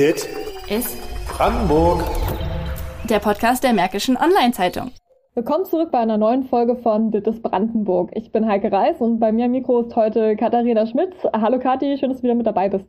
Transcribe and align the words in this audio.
Dit 0.00 0.26
ist 0.70 0.96
Brandenburg. 1.28 2.02
der 3.04 3.18
Podcast 3.18 3.62
der 3.62 3.74
Märkischen 3.74 4.16
Online-Zeitung. 4.16 4.92
Willkommen 5.34 5.66
zurück 5.66 5.90
bei 5.92 5.98
einer 5.98 6.16
neuen 6.16 6.44
Folge 6.44 6.76
von 6.76 7.10
Dit 7.10 7.26
ist 7.26 7.42
Brandenburg. 7.42 8.10
Ich 8.14 8.32
bin 8.32 8.46
Heike 8.48 8.72
Reis 8.72 8.98
und 9.02 9.20
bei 9.20 9.30
mir 9.30 9.44
am 9.44 9.50
Mikro 9.50 9.82
ist 9.82 9.94
heute 9.96 10.36
Katharina 10.36 10.86
Schmidt. 10.86 11.12
Hallo 11.34 11.58
Kathi, 11.58 11.98
schön, 11.98 12.08
dass 12.08 12.20
du 12.20 12.22
wieder 12.22 12.34
mit 12.34 12.46
dabei 12.46 12.70
bist. 12.70 12.86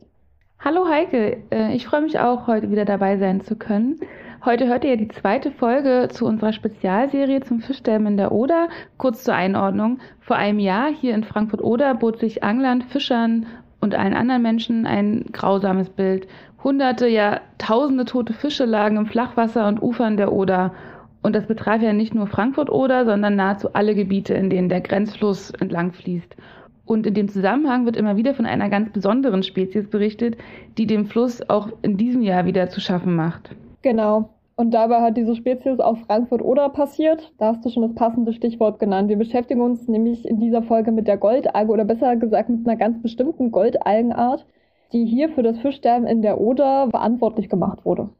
Hallo 0.58 0.88
Heike, 0.88 1.42
Äh, 1.50 1.76
ich 1.76 1.86
freue 1.86 2.00
mich 2.00 2.18
auch, 2.18 2.46
heute 2.46 2.70
wieder 2.70 2.86
dabei 2.86 3.18
sein 3.18 3.42
zu 3.42 3.56
können. 3.56 4.00
Heute 4.46 4.66
hört 4.66 4.82
ihr 4.84 4.90
ja 4.92 4.96
die 4.96 5.08
zweite 5.08 5.50
Folge 5.50 6.08
zu 6.10 6.24
unserer 6.24 6.54
Spezialserie 6.54 7.42
zum 7.42 7.60
Fischsterben 7.60 8.06
in 8.06 8.16
der 8.16 8.32
Oder. 8.32 8.70
Kurz 8.96 9.22
zur 9.22 9.34
Einordnung. 9.34 9.98
Vor 10.20 10.36
einem 10.36 10.58
Jahr 10.58 10.88
hier 10.90 11.14
in 11.14 11.24
Frankfurt-Oder 11.24 11.94
bot 11.94 12.20
sich 12.20 12.42
Anglern, 12.42 12.80
Fischern 12.80 13.44
und 13.82 13.94
allen 13.94 14.14
anderen 14.14 14.42
Menschen 14.42 14.86
ein 14.86 15.26
grausames 15.32 15.90
Bild. 15.90 16.26
Hunderte, 16.64 17.08
ja 17.08 17.40
tausende 17.58 18.04
tote 18.04 18.32
Fische 18.32 18.64
lagen 18.64 18.96
im 18.96 19.06
Flachwasser 19.06 19.66
und 19.66 19.82
Ufern 19.82 20.16
der 20.16 20.32
Oder. 20.32 20.72
Und 21.20 21.34
das 21.34 21.46
betraf 21.46 21.82
ja 21.82 21.92
nicht 21.92 22.14
nur 22.14 22.28
Frankfurt-Oder, 22.28 23.04
sondern 23.04 23.36
nahezu 23.36 23.74
alle 23.74 23.94
Gebiete, 23.94 24.34
in 24.34 24.50
denen 24.50 24.68
der 24.68 24.80
Grenzfluss 24.80 25.50
entlang 25.50 25.92
fließt. 25.92 26.36
Und 26.84 27.06
in 27.06 27.14
dem 27.14 27.28
Zusammenhang 27.28 27.84
wird 27.84 27.96
immer 27.96 28.16
wieder 28.16 28.34
von 28.34 28.46
einer 28.46 28.68
ganz 28.68 28.90
besonderen 28.90 29.42
Spezies 29.42 29.88
berichtet, 29.88 30.36
die 30.78 30.86
dem 30.86 31.06
Fluss 31.06 31.48
auch 31.48 31.68
in 31.82 31.96
diesem 31.96 32.22
Jahr 32.22 32.44
wieder 32.44 32.70
zu 32.70 32.80
schaffen 32.80 33.16
macht. 33.16 33.50
Genau. 33.82 34.30
Und 34.62 34.70
dabei 34.70 35.00
hat 35.00 35.16
diese 35.16 35.34
Spezies 35.34 35.80
auf 35.80 35.98
Frankfurt-Oder 36.06 36.68
passiert. 36.68 37.32
Da 37.38 37.46
hast 37.46 37.64
du 37.64 37.68
schon 37.68 37.82
das 37.82 37.96
passende 37.96 38.32
Stichwort 38.32 38.78
genannt. 38.78 39.08
Wir 39.08 39.18
beschäftigen 39.18 39.60
uns 39.60 39.88
nämlich 39.88 40.24
in 40.24 40.38
dieser 40.38 40.62
Folge 40.62 40.92
mit 40.92 41.08
der 41.08 41.16
Goldalge 41.16 41.72
oder 41.72 41.84
besser 41.84 42.14
gesagt 42.14 42.48
mit 42.48 42.64
einer 42.64 42.76
ganz 42.76 43.02
bestimmten 43.02 43.50
Goldalgenart, 43.50 44.46
die 44.92 45.04
hier 45.04 45.30
für 45.30 45.42
das 45.42 45.58
Fischsterben 45.58 46.06
in 46.06 46.22
der 46.22 46.40
Oder 46.40 46.88
verantwortlich 46.90 47.48
gemacht 47.48 47.84
wurde. 47.84 48.10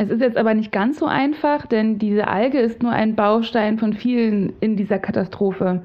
Es 0.00 0.10
ist 0.10 0.20
jetzt 0.20 0.36
aber 0.36 0.54
nicht 0.54 0.70
ganz 0.70 1.00
so 1.00 1.06
einfach, 1.06 1.66
denn 1.66 1.98
diese 1.98 2.28
Alge 2.28 2.60
ist 2.60 2.84
nur 2.84 2.92
ein 2.92 3.16
Baustein 3.16 3.78
von 3.78 3.92
vielen 3.92 4.52
in 4.60 4.76
dieser 4.76 5.00
Katastrophe. 5.00 5.82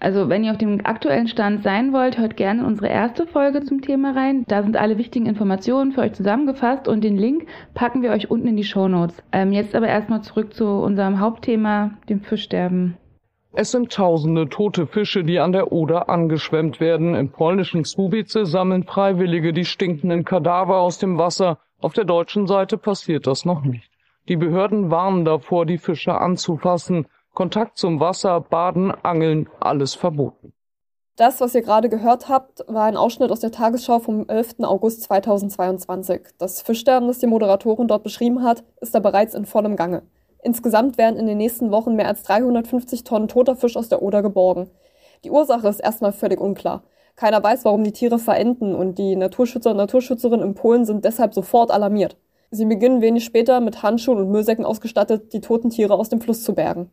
Also 0.00 0.28
wenn 0.28 0.44
ihr 0.44 0.50
auf 0.50 0.58
dem 0.58 0.84
aktuellen 0.84 1.28
Stand 1.28 1.62
sein 1.62 1.94
wollt, 1.94 2.18
hört 2.18 2.36
gerne 2.36 2.66
unsere 2.66 2.88
erste 2.88 3.26
Folge 3.26 3.62
zum 3.62 3.80
Thema 3.80 4.14
rein. 4.14 4.44
Da 4.48 4.62
sind 4.62 4.76
alle 4.76 4.98
wichtigen 4.98 5.24
Informationen 5.24 5.92
für 5.92 6.02
euch 6.02 6.12
zusammengefasst 6.12 6.88
und 6.88 7.02
den 7.02 7.16
Link 7.16 7.46
packen 7.72 8.02
wir 8.02 8.10
euch 8.10 8.30
unten 8.30 8.48
in 8.48 8.56
die 8.56 8.64
Shownotes. 8.64 9.22
Ähm, 9.32 9.50
jetzt 9.50 9.74
aber 9.74 9.88
erstmal 9.88 10.20
zurück 10.20 10.52
zu 10.52 10.66
unserem 10.66 11.18
Hauptthema, 11.18 11.92
dem 12.10 12.20
Fischsterben. 12.20 12.98
Es 13.54 13.70
sind 13.70 13.90
tausende 13.92 14.48
tote 14.48 14.86
Fische, 14.86 15.24
die 15.24 15.38
an 15.38 15.52
der 15.52 15.72
Oder 15.72 16.10
angeschwemmt 16.10 16.80
werden. 16.80 17.14
Im 17.14 17.30
polnischen 17.30 17.84
Słubice 17.84 18.44
sammeln 18.44 18.82
Freiwillige 18.82 19.54
die 19.54 19.64
stinkenden 19.64 20.24
Kadaver 20.24 20.80
aus 20.80 20.98
dem 20.98 21.16
Wasser. 21.16 21.60
Auf 21.84 21.92
der 21.92 22.06
deutschen 22.06 22.46
Seite 22.46 22.78
passiert 22.78 23.26
das 23.26 23.44
noch 23.44 23.60
nicht. 23.60 23.90
Die 24.26 24.38
Behörden 24.38 24.90
warnen 24.90 25.26
davor, 25.26 25.66
die 25.66 25.76
Fische 25.76 26.18
anzufassen. 26.18 27.08
Kontakt 27.34 27.76
zum 27.76 28.00
Wasser, 28.00 28.40
Baden, 28.40 28.90
Angeln, 28.90 29.50
alles 29.60 29.94
verboten. 29.94 30.54
Das, 31.16 31.42
was 31.42 31.54
ihr 31.54 31.60
gerade 31.60 31.90
gehört 31.90 32.30
habt, 32.30 32.64
war 32.68 32.84
ein 32.84 32.96
Ausschnitt 32.96 33.30
aus 33.30 33.40
der 33.40 33.52
Tagesschau 33.52 33.98
vom 33.98 34.26
11. 34.26 34.60
August 34.62 35.02
2022. 35.02 36.22
Das 36.38 36.62
Fischsterben, 36.62 37.06
das 37.06 37.18
die 37.18 37.26
Moderatorin 37.26 37.86
dort 37.86 38.02
beschrieben 38.02 38.42
hat, 38.42 38.64
ist 38.80 38.94
da 38.94 39.00
bereits 39.00 39.34
in 39.34 39.44
vollem 39.44 39.76
Gange. 39.76 40.04
Insgesamt 40.42 40.96
werden 40.96 41.18
in 41.18 41.26
den 41.26 41.36
nächsten 41.36 41.70
Wochen 41.70 41.96
mehr 41.96 42.08
als 42.08 42.22
350 42.22 43.04
Tonnen 43.04 43.28
toter 43.28 43.56
Fisch 43.56 43.76
aus 43.76 43.90
der 43.90 44.00
Oder 44.00 44.22
geborgen. 44.22 44.70
Die 45.22 45.30
Ursache 45.30 45.68
ist 45.68 45.80
erstmal 45.80 46.12
völlig 46.12 46.40
unklar. 46.40 46.82
Keiner 47.16 47.42
weiß, 47.42 47.64
warum 47.64 47.84
die 47.84 47.92
Tiere 47.92 48.18
verenden 48.18 48.74
und 48.74 48.98
die 48.98 49.14
Naturschützer 49.14 49.70
und 49.70 49.76
Naturschützerinnen 49.76 50.44
in 50.44 50.54
Polen 50.54 50.84
sind 50.84 51.04
deshalb 51.04 51.32
sofort 51.32 51.70
alarmiert. 51.70 52.16
Sie 52.50 52.66
beginnen 52.66 53.02
wenig 53.02 53.24
später 53.24 53.60
mit 53.60 53.82
Handschuhen 53.82 54.18
und 54.18 54.30
Müllsäcken 54.30 54.64
ausgestattet, 54.64 55.32
die 55.32 55.40
toten 55.40 55.70
Tiere 55.70 55.94
aus 55.94 56.08
dem 56.08 56.20
Fluss 56.20 56.42
zu 56.42 56.54
bergen. 56.54 56.90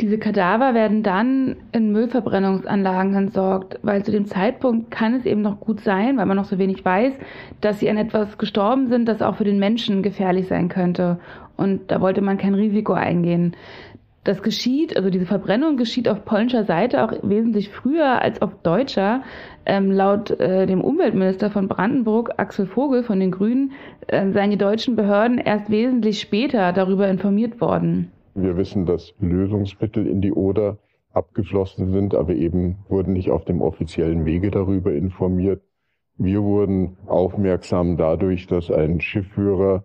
Diese 0.00 0.18
Kadaver 0.18 0.74
werden 0.74 1.02
dann 1.02 1.56
in 1.72 1.90
Müllverbrennungsanlagen 1.90 3.14
entsorgt, 3.14 3.78
weil 3.82 4.04
zu 4.04 4.12
dem 4.12 4.26
Zeitpunkt 4.26 4.90
kann 4.90 5.14
es 5.14 5.24
eben 5.24 5.40
noch 5.40 5.58
gut 5.58 5.80
sein, 5.80 6.18
weil 6.18 6.26
man 6.26 6.36
noch 6.36 6.44
so 6.44 6.58
wenig 6.58 6.84
weiß, 6.84 7.14
dass 7.62 7.80
sie 7.80 7.88
an 7.88 7.96
etwas 7.96 8.36
gestorben 8.36 8.88
sind, 8.88 9.08
das 9.08 9.22
auch 9.22 9.36
für 9.36 9.44
den 9.44 9.58
Menschen 9.58 10.02
gefährlich 10.02 10.48
sein 10.48 10.68
könnte. 10.68 11.18
Und 11.56 11.90
da 11.90 12.02
wollte 12.02 12.20
man 12.20 12.36
kein 12.36 12.54
Risiko 12.54 12.92
eingehen. 12.92 13.56
Das 14.26 14.42
geschieht, 14.42 14.96
also 14.96 15.08
diese 15.08 15.24
Verbrennung 15.24 15.76
geschieht 15.76 16.08
auf 16.08 16.24
polnischer 16.24 16.64
Seite 16.64 17.04
auch 17.04 17.12
wesentlich 17.22 17.68
früher 17.68 18.20
als 18.20 18.42
auf 18.42 18.60
deutscher. 18.64 19.22
Ähm, 19.64 19.92
laut 19.92 20.32
äh, 20.32 20.66
dem 20.66 20.80
Umweltminister 20.80 21.48
von 21.48 21.68
Brandenburg, 21.68 22.32
Axel 22.36 22.66
Vogel 22.66 23.04
von 23.04 23.20
den 23.20 23.30
Grünen, 23.30 23.70
äh, 24.08 24.32
seien 24.32 24.50
die 24.50 24.58
deutschen 24.58 24.96
Behörden 24.96 25.38
erst 25.38 25.70
wesentlich 25.70 26.20
später 26.20 26.72
darüber 26.72 27.06
informiert 27.06 27.60
worden. 27.60 28.10
Wir 28.34 28.56
wissen, 28.56 28.84
dass 28.84 29.14
Lösungsmittel 29.20 30.08
in 30.08 30.20
die 30.20 30.32
Oder 30.32 30.78
abgeflossen 31.12 31.92
sind, 31.92 32.16
aber 32.16 32.34
eben 32.34 32.78
wurden 32.88 33.12
nicht 33.12 33.30
auf 33.30 33.44
dem 33.44 33.62
offiziellen 33.62 34.24
Wege 34.24 34.50
darüber 34.50 34.92
informiert. 34.92 35.62
Wir 36.18 36.42
wurden 36.42 36.96
aufmerksam 37.06 37.96
dadurch, 37.96 38.48
dass 38.48 38.72
ein 38.72 39.00
Schiffführer 39.00 39.84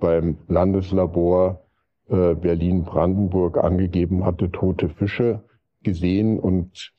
beim 0.00 0.38
Landeslabor 0.48 1.65
äh, 2.08 2.34
Berlin-Brandenburg 2.34 3.58
angegeben 3.58 4.24
hatte, 4.24 4.50
tote 4.50 4.88
Fische 4.88 5.42
gesehen 5.82 6.38
und 6.38 6.92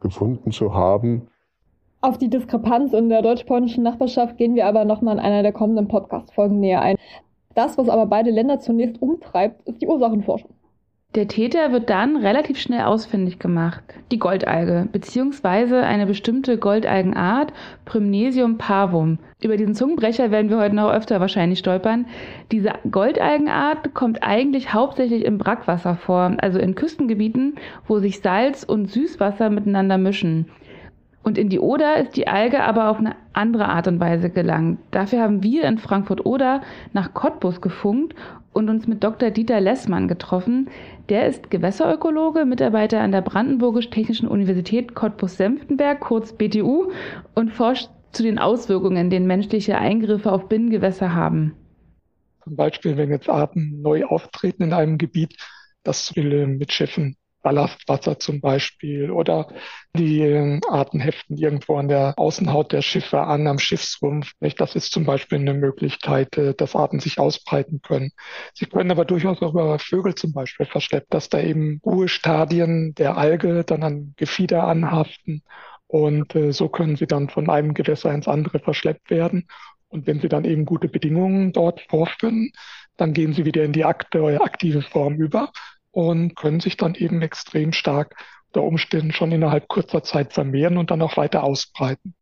gefunden 0.00 0.52
zu 0.52 0.74
haben. 0.74 1.28
Auf 2.00 2.18
die 2.18 2.30
Diskrepanz 2.30 2.92
in 2.92 3.08
der 3.08 3.22
deutsch-polnischen 3.22 3.82
Nachbarschaft 3.82 4.36
gehen 4.36 4.54
wir 4.54 4.66
aber 4.66 4.84
nochmal 4.84 5.14
in 5.14 5.20
einer 5.20 5.42
der 5.42 5.52
kommenden 5.52 5.88
Podcast-Folgen 5.88 6.60
näher 6.60 6.82
ein. 6.82 6.96
Das, 7.54 7.78
was 7.78 7.88
aber 7.88 8.06
beide 8.06 8.30
Länder 8.30 8.60
zunächst 8.60 9.00
umtreibt, 9.00 9.66
ist 9.66 9.80
die 9.80 9.88
Ursachenforschung. 9.88 10.50
Der 11.16 11.28
Täter 11.28 11.72
wird 11.72 11.88
dann 11.88 12.18
relativ 12.18 12.58
schnell 12.58 12.82
ausfindig 12.82 13.38
gemacht. 13.38 13.82
Die 14.12 14.18
Goldalge, 14.18 14.86
beziehungsweise 14.92 15.80
eine 15.80 16.04
bestimmte 16.04 16.58
Goldalgenart, 16.58 17.54
Prymnesium 17.86 18.58
parvum. 18.58 19.18
Über 19.40 19.56
diesen 19.56 19.74
Zungenbrecher 19.74 20.30
werden 20.30 20.50
wir 20.50 20.58
heute 20.58 20.74
noch 20.76 20.92
öfter 20.92 21.18
wahrscheinlich 21.18 21.60
stolpern. 21.60 22.04
Diese 22.52 22.74
Goldalgenart 22.90 23.94
kommt 23.94 24.22
eigentlich 24.22 24.74
hauptsächlich 24.74 25.24
im 25.24 25.38
Brackwasser 25.38 25.96
vor, 25.96 26.36
also 26.36 26.58
in 26.58 26.74
Küstengebieten, 26.74 27.54
wo 27.88 27.98
sich 27.98 28.20
Salz 28.20 28.62
und 28.62 28.90
Süßwasser 28.90 29.48
miteinander 29.48 29.96
mischen. 29.96 30.50
Und 31.26 31.38
in 31.38 31.48
die 31.48 31.58
Oder 31.58 31.96
ist 31.96 32.16
die 32.16 32.28
Alge 32.28 32.62
aber 32.62 32.88
auf 32.88 32.98
eine 32.98 33.16
andere 33.32 33.66
Art 33.68 33.88
und 33.88 33.98
Weise 33.98 34.30
gelangt. 34.30 34.78
Dafür 34.92 35.22
haben 35.22 35.42
wir 35.42 35.64
in 35.64 35.76
Frankfurt-Oder 35.76 36.62
nach 36.92 37.14
Cottbus 37.14 37.60
gefunkt 37.60 38.14
und 38.52 38.70
uns 38.70 38.86
mit 38.86 39.02
Dr. 39.02 39.30
Dieter 39.30 39.60
Lessmann 39.60 40.06
getroffen. 40.06 40.70
Der 41.08 41.26
ist 41.26 41.50
Gewässerökologe, 41.50 42.44
Mitarbeiter 42.44 43.00
an 43.00 43.10
der 43.10 43.22
Brandenburgisch-Technischen 43.22 44.28
Universität 44.28 44.94
Cottbus-Senftenberg, 44.94 45.98
kurz 45.98 46.32
BTU, 46.32 46.92
und 47.34 47.52
forscht 47.52 47.90
zu 48.12 48.22
den 48.22 48.38
Auswirkungen, 48.38 49.10
den 49.10 49.26
menschliche 49.26 49.78
Eingriffe 49.78 50.30
auf 50.30 50.48
Binnengewässer 50.48 51.12
haben. 51.12 51.56
Zum 52.44 52.54
Beispiel, 52.54 52.96
wenn 52.96 53.10
jetzt 53.10 53.28
Arten 53.28 53.82
neu 53.82 54.04
auftreten 54.04 54.62
in 54.62 54.72
einem 54.72 54.96
Gebiet, 54.96 55.36
das 55.82 56.14
will 56.14 56.46
mit 56.46 56.70
Schiffen 56.70 57.16
Ballastwasser 57.46 58.18
zum 58.18 58.40
Beispiel 58.40 59.12
oder 59.12 59.46
die 59.96 60.20
äh, 60.20 60.60
Arten 60.68 60.98
heften 60.98 61.36
irgendwo 61.36 61.76
an 61.76 61.86
der 61.86 62.14
Außenhaut 62.16 62.72
der 62.72 62.82
Schiffe 62.82 63.20
an, 63.20 63.46
am 63.46 63.60
Schiffsrumpf. 63.60 64.32
Das 64.58 64.74
ist 64.74 64.90
zum 64.90 65.04
Beispiel 65.04 65.38
eine 65.38 65.54
Möglichkeit, 65.54 66.36
äh, 66.38 66.54
dass 66.54 66.74
Arten 66.74 66.98
sich 66.98 67.20
ausbreiten 67.20 67.82
können. 67.82 68.10
Sie 68.52 68.66
können 68.66 68.90
aber 68.90 69.04
durchaus 69.04 69.40
auch 69.42 69.52
über 69.52 69.78
Vögel 69.78 70.16
zum 70.16 70.32
Beispiel 70.32 70.66
verschleppt, 70.66 71.14
dass 71.14 71.28
da 71.28 71.38
eben 71.38 71.80
Ruhestadien 71.86 72.96
der 72.96 73.16
Alge 73.16 73.62
dann 73.62 73.84
an 73.84 74.14
Gefieder 74.16 74.64
anhaften 74.64 75.44
und 75.86 76.34
äh, 76.34 76.50
so 76.52 76.68
können 76.68 76.96
sie 76.96 77.06
dann 77.06 77.28
von 77.28 77.48
einem 77.48 77.74
Gewässer 77.74 78.12
ins 78.12 78.26
andere 78.26 78.58
verschleppt 78.58 79.08
werden. 79.08 79.46
Und 79.86 80.08
wenn 80.08 80.18
sie 80.18 80.28
dann 80.28 80.44
eben 80.44 80.64
gute 80.64 80.88
Bedingungen 80.88 81.52
dort 81.52 81.80
vorfinden, 81.82 82.50
dann 82.96 83.12
gehen 83.12 83.34
sie 83.34 83.44
wieder 83.44 83.62
in 83.62 83.72
die 83.72 83.84
aktive 83.84 84.82
Form 84.82 85.14
über 85.14 85.52
und 85.96 86.36
können 86.36 86.60
sich 86.60 86.76
dann 86.76 86.94
eben 86.94 87.22
extrem 87.22 87.72
stark 87.72 88.16
unter 88.52 88.66
Umständen 88.66 89.12
schon 89.12 89.32
innerhalb 89.32 89.66
kurzer 89.66 90.02
Zeit 90.02 90.34
vermehren 90.34 90.76
und 90.76 90.90
dann 90.90 91.00
auch 91.00 91.16
weiter 91.16 91.42
ausbreiten. 91.42 92.14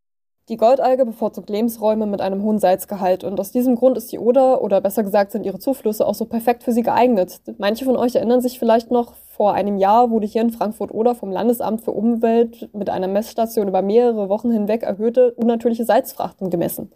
Die 0.49 0.57
Goldalge 0.57 1.05
bevorzugt 1.05 1.51
Lebensräume 1.51 2.07
mit 2.07 2.21
einem 2.21 2.43
hohen 2.43 2.61
Salzgehalt 2.61 3.25
und 3.25 3.41
aus 3.41 3.51
diesem 3.51 3.75
Grund 3.75 3.99
ist 3.99 4.13
die 4.13 4.21
Oder 4.21 4.63
oder 4.63 4.81
besser 4.81 5.03
gesagt 5.03 5.33
sind 5.33 5.45
ihre 5.45 5.59
Zuflüsse 5.59 6.07
auch 6.07 6.15
so 6.15 6.27
perfekt 6.27 6.63
für 6.63 6.71
sie 6.71 6.83
geeignet. 6.83 7.41
Manche 7.59 7.85
von 7.85 7.97
euch 7.97 8.15
erinnern 8.15 8.41
sich 8.41 8.61
vielleicht 8.61 8.93
noch, 8.93 9.15
vor 9.17 9.55
einem 9.55 9.77
Jahr 9.77 10.09
wurde 10.11 10.29
hier 10.29 10.43
in 10.43 10.51
Frankfurt-Oder 10.51 11.17
vom 11.17 11.33
Landesamt 11.33 11.81
für 11.81 11.91
Umwelt 11.91 12.69
mit 12.75 12.91
einer 12.91 13.09
Messstation 13.09 13.67
über 13.67 13.83
mehrere 13.83 14.29
Wochen 14.29 14.53
hinweg 14.53 14.85
erhöhte 14.85 15.33
unnatürliche 15.35 15.85
Salzfrachten 15.85 16.49
gemessen. 16.49 16.93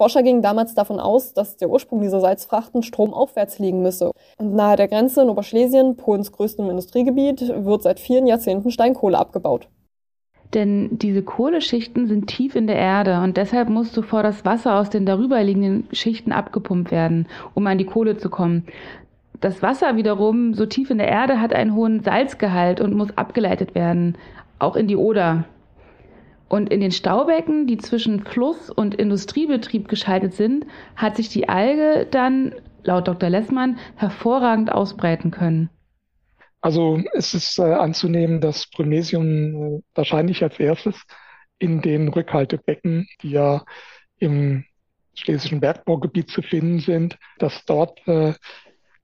Forscher 0.00 0.22
gingen 0.22 0.40
damals 0.40 0.74
davon 0.74 0.98
aus, 0.98 1.34
dass 1.34 1.58
der 1.58 1.68
Ursprung 1.68 2.00
dieser 2.00 2.22
Salzfrachten 2.22 2.82
stromaufwärts 2.82 3.58
liegen 3.58 3.82
müsse. 3.82 4.12
Und 4.38 4.54
nahe 4.54 4.76
der 4.76 4.88
Grenze 4.88 5.20
in 5.20 5.28
Oberschlesien, 5.28 5.96
Polens 5.96 6.32
größtem 6.32 6.70
Industriegebiet, 6.70 7.42
wird 7.66 7.82
seit 7.82 8.00
vielen 8.00 8.26
Jahrzehnten 8.26 8.70
Steinkohle 8.70 9.18
abgebaut. 9.18 9.68
Denn 10.54 10.88
diese 10.96 11.22
Kohleschichten 11.22 12.06
sind 12.06 12.28
tief 12.28 12.56
in 12.56 12.66
der 12.66 12.76
Erde 12.76 13.20
und 13.20 13.36
deshalb 13.36 13.68
muss 13.68 13.92
zuvor 13.92 14.22
das 14.22 14.42
Wasser 14.46 14.76
aus 14.76 14.88
den 14.88 15.04
darüberliegenden 15.04 15.86
Schichten 15.92 16.32
abgepumpt 16.32 16.90
werden, 16.90 17.28
um 17.52 17.66
an 17.66 17.76
die 17.76 17.84
Kohle 17.84 18.16
zu 18.16 18.30
kommen. 18.30 18.64
Das 19.42 19.60
Wasser 19.60 19.96
wiederum, 19.96 20.54
so 20.54 20.64
tief 20.64 20.88
in 20.88 20.96
der 20.96 21.08
Erde, 21.08 21.42
hat 21.42 21.52
einen 21.52 21.74
hohen 21.74 22.02
Salzgehalt 22.02 22.80
und 22.80 22.94
muss 22.94 23.18
abgeleitet 23.18 23.74
werden, 23.74 24.16
auch 24.58 24.76
in 24.76 24.88
die 24.88 24.96
Oder. 24.96 25.44
Und 26.50 26.68
in 26.68 26.80
den 26.80 26.90
Staubecken, 26.90 27.68
die 27.68 27.78
zwischen 27.78 28.24
Fluss 28.24 28.70
und 28.70 28.96
Industriebetrieb 28.96 29.86
geschaltet 29.86 30.34
sind, 30.34 30.66
hat 30.96 31.14
sich 31.14 31.28
die 31.28 31.48
Alge 31.48 32.08
dann, 32.10 32.56
laut 32.82 33.06
Dr. 33.06 33.30
Lessmann, 33.30 33.78
hervorragend 33.94 34.72
ausbreiten 34.72 35.30
können. 35.30 35.70
Also 36.60 37.00
es 37.12 37.34
ist 37.34 37.56
äh, 37.60 37.62
anzunehmen, 37.62 38.40
dass 38.40 38.68
Brymnesium 38.68 39.76
äh, 39.76 39.82
wahrscheinlich 39.94 40.42
als 40.42 40.58
erstes 40.58 41.00
in 41.60 41.82
den 41.82 42.08
Rückhaltebecken, 42.08 43.06
die 43.22 43.30
ja 43.30 43.64
im 44.18 44.64
schlesischen 45.14 45.60
Bergbaugebiet 45.60 46.30
zu 46.30 46.42
finden 46.42 46.80
sind, 46.80 47.16
dass 47.38 47.64
dort 47.64 48.00
äh, 48.08 48.34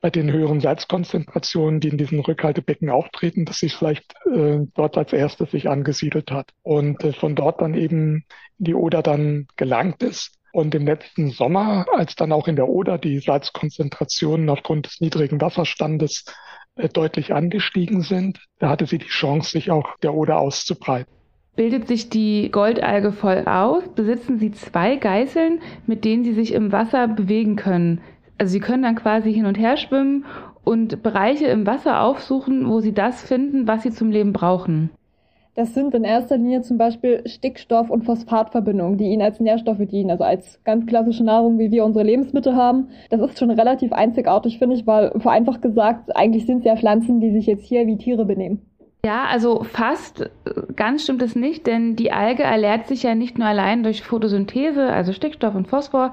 bei 0.01 0.11
den 0.11 0.31
höheren 0.31 0.61
Salzkonzentrationen, 0.61 1.81
die 1.81 1.89
in 1.89 1.99
diesen 1.99 2.21
Rückhaltebecken 2.21 2.91
auftreten, 2.91 3.45
dass 3.45 3.59
sich 3.59 3.75
vielleicht 3.75 4.15
äh, 4.27 4.59
dort 4.75 4.97
als 4.99 5.13
erstes 5.13 5.51
sich 5.51 5.69
angesiedelt 5.69 6.31
hat 6.31 6.51
und 6.63 7.03
äh, 7.03 7.13
von 7.13 7.35
dort 7.35 7.61
dann 7.61 7.75
eben 7.75 8.25
in 8.59 8.65
die 8.65 8.75
Oder 8.75 9.03
dann 9.03 9.47
gelangt 9.57 10.03
ist. 10.03 10.33
Und 10.53 10.75
im 10.75 10.87
letzten 10.87 11.31
Sommer, 11.31 11.85
als 11.93 12.15
dann 12.15 12.33
auch 12.33 12.49
in 12.49 12.57
der 12.57 12.69
Oder 12.69 12.97
die 12.97 13.19
Salzkonzentrationen 13.19 14.49
aufgrund 14.49 14.87
des 14.87 15.01
niedrigen 15.01 15.41
Wasserstandes 15.41 16.25
äh, 16.77 16.89
deutlich 16.89 17.35
angestiegen 17.35 18.03
sind, 18.03 18.41
da 18.59 18.69
hatte 18.69 18.87
sie 18.87 18.99
die 18.99 19.07
Chance, 19.07 19.51
sich 19.51 19.71
auch 19.71 19.99
der 19.99 20.15
Oder 20.15 20.39
auszubreiten. 20.39 21.13
Bildet 21.57 21.89
sich 21.89 22.11
die 22.11 22.51
Goldalge 22.51 23.13
voll 23.13 23.45
aus, 23.47 23.83
besitzen 23.95 24.39
sie 24.39 24.53
zwei 24.53 24.97
Geißeln, 24.97 25.61
mit 25.87 26.05
denen 26.05 26.23
sie 26.23 26.35
sich 26.35 26.53
im 26.53 26.71
Wasser 26.71 27.09
bewegen 27.09 27.57
können. 27.57 28.03
Also 28.39 28.53
sie 28.53 28.61
können 28.61 28.83
dann 28.83 28.97
quasi 28.97 29.33
hin 29.33 29.47
und 29.47 29.59
her 29.59 29.77
schwimmen 29.77 30.25
und 30.65 31.03
Bereiche 31.03 31.47
im 31.47 31.67
Wasser 31.67 32.03
aufsuchen, 32.03 32.69
wo 32.69 32.81
sie 32.81 32.93
das 32.93 33.23
finden, 33.23 33.67
was 33.67 33.83
sie 33.83 33.91
zum 33.91 34.11
Leben 34.11 34.33
brauchen. 34.33 34.91
Das 35.55 35.73
sind 35.73 35.95
in 35.95 36.05
erster 36.05 36.37
Linie 36.37 36.61
zum 36.61 36.77
Beispiel 36.77 37.23
Stickstoff- 37.25 37.89
und 37.89 38.05
Phosphatverbindungen, 38.05 38.99
die 38.99 39.07
ihnen 39.07 39.23
als 39.23 39.41
Nährstoffe 39.41 39.87
dienen, 39.91 40.11
also 40.11 40.23
als 40.23 40.63
ganz 40.65 40.85
klassische 40.85 41.25
Nahrung, 41.25 41.59
wie 41.59 41.71
wir 41.71 41.87
unsere 41.87 42.05
Lebensmittel 42.05 42.55
haben. 42.55 42.89
Das 43.09 43.23
ist 43.23 43.39
schon 43.39 43.51
relativ 43.51 43.91
einzigartig, 43.95 44.59
finde 44.59 44.77
ich, 44.77 44.87
weil 44.87 45.13
vereinfacht 45.19 45.63
gesagt, 45.63 46.15
eigentlich 46.15 46.45
sind 46.45 46.59
es 46.59 46.65
ja 46.67 46.77
Pflanzen, 46.77 47.21
die 47.21 47.31
sich 47.31 47.47
jetzt 47.47 47.65
hier 47.65 47.87
wie 47.87 47.97
Tiere 47.97 48.27
benehmen. 48.27 48.61
Ja, 49.07 49.25
also 49.31 49.63
fast 49.63 50.29
ganz 50.75 51.05
stimmt 51.05 51.23
es 51.23 51.37
nicht, 51.37 51.67
denn 51.67 51.97
die 51.97 52.13
Alge 52.13 52.43
ernährt 52.43 52.87
sich 52.87 53.05
ja 53.05 53.15
nicht 53.15 53.39
nur 53.39 53.49
allein 53.49 53.83
durch 53.83 54.03
Photosynthese, 54.03 54.93
also 54.93 55.15
Stickstoff 55.15 55.55
und 55.55 55.69
Phosphor, 55.69 56.13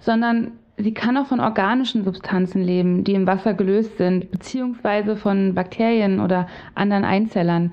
sondern 0.00 0.52
sie 0.82 0.94
kann 0.94 1.16
auch 1.16 1.26
von 1.26 1.40
organischen 1.40 2.04
Substanzen 2.04 2.62
leben, 2.62 3.04
die 3.04 3.14
im 3.14 3.26
Wasser 3.26 3.54
gelöst 3.54 3.98
sind, 3.98 4.30
beziehungsweise 4.30 5.16
von 5.16 5.54
Bakterien 5.54 6.20
oder 6.20 6.46
anderen 6.74 7.04
Einzellern. 7.04 7.72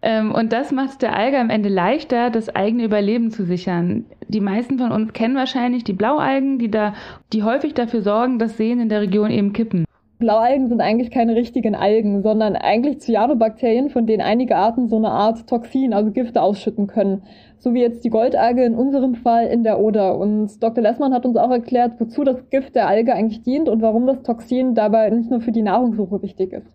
Ähm, 0.00 0.32
und 0.32 0.52
das 0.52 0.70
macht 0.70 0.90
es 0.90 0.98
der 0.98 1.16
Alge 1.16 1.38
am 1.38 1.50
Ende 1.50 1.68
leichter, 1.68 2.30
das 2.30 2.54
eigene 2.54 2.84
Überleben 2.84 3.30
zu 3.30 3.44
sichern. 3.44 4.04
Die 4.28 4.40
meisten 4.40 4.78
von 4.78 4.92
uns 4.92 5.12
kennen 5.12 5.34
wahrscheinlich 5.34 5.84
die 5.84 5.92
Blaualgen, 5.92 6.58
die 6.58 6.70
da, 6.70 6.94
die 7.32 7.42
häufig 7.42 7.74
dafür 7.74 8.02
sorgen, 8.02 8.38
dass 8.38 8.56
Seen 8.56 8.80
in 8.80 8.88
der 8.88 9.00
Region 9.00 9.30
eben 9.30 9.52
kippen. 9.52 9.87
Blaualgen 10.18 10.68
sind 10.68 10.80
eigentlich 10.80 11.12
keine 11.12 11.36
richtigen 11.36 11.76
Algen, 11.76 12.22
sondern 12.22 12.56
eigentlich 12.56 13.00
Cyanobakterien, 13.00 13.90
von 13.90 14.06
denen 14.06 14.20
einige 14.20 14.56
Arten 14.56 14.88
so 14.88 14.96
eine 14.96 15.10
Art 15.10 15.48
Toxin, 15.48 15.92
also 15.92 16.10
Gifte 16.10 16.42
ausschütten 16.42 16.88
können. 16.88 17.22
So 17.58 17.72
wie 17.72 17.80
jetzt 17.80 18.04
die 18.04 18.10
Goldalge 18.10 18.64
in 18.64 18.74
unserem 18.74 19.14
Fall 19.14 19.46
in 19.46 19.62
der 19.62 19.78
Oder. 19.78 20.18
Und 20.18 20.60
Dr. 20.60 20.82
Lessmann 20.82 21.14
hat 21.14 21.24
uns 21.24 21.36
auch 21.36 21.50
erklärt, 21.50 22.00
wozu 22.00 22.24
das 22.24 22.50
Gift 22.50 22.74
der 22.74 22.88
Alge 22.88 23.14
eigentlich 23.14 23.42
dient 23.42 23.68
und 23.68 23.80
warum 23.80 24.06
das 24.06 24.22
Toxin 24.22 24.74
dabei 24.74 25.08
nicht 25.10 25.30
nur 25.30 25.40
für 25.40 25.52
die 25.52 25.62
Nahrungssuche 25.62 26.20
wichtig 26.22 26.52
ist. 26.52 26.66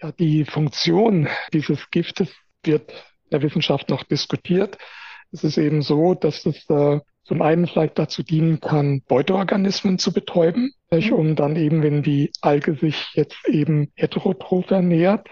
Ja, 0.00 0.10
die 0.12 0.44
Funktion 0.44 1.28
dieses 1.52 1.90
Giftes 1.90 2.34
wird 2.64 2.92
der 3.30 3.42
Wissenschaft 3.42 3.90
noch 3.90 4.02
diskutiert. 4.02 4.78
Es 5.30 5.44
ist 5.44 5.58
eben 5.58 5.82
so, 5.82 6.14
dass 6.14 6.44
es 6.46 6.68
äh, 6.70 7.00
zum 7.24 7.42
einen 7.42 7.66
vielleicht 7.66 7.98
dazu 7.98 8.22
dienen 8.22 8.60
kann, 8.60 9.02
Beuteorganismen 9.06 9.98
zu 9.98 10.12
betäuben, 10.12 10.72
mhm. 10.90 11.12
um 11.12 11.36
dann 11.36 11.56
eben, 11.56 11.82
wenn 11.82 12.02
die 12.02 12.30
Alge 12.40 12.74
sich 12.74 13.10
jetzt 13.14 13.48
eben 13.48 13.92
heterotroph 13.94 14.70
ernährt, 14.70 15.28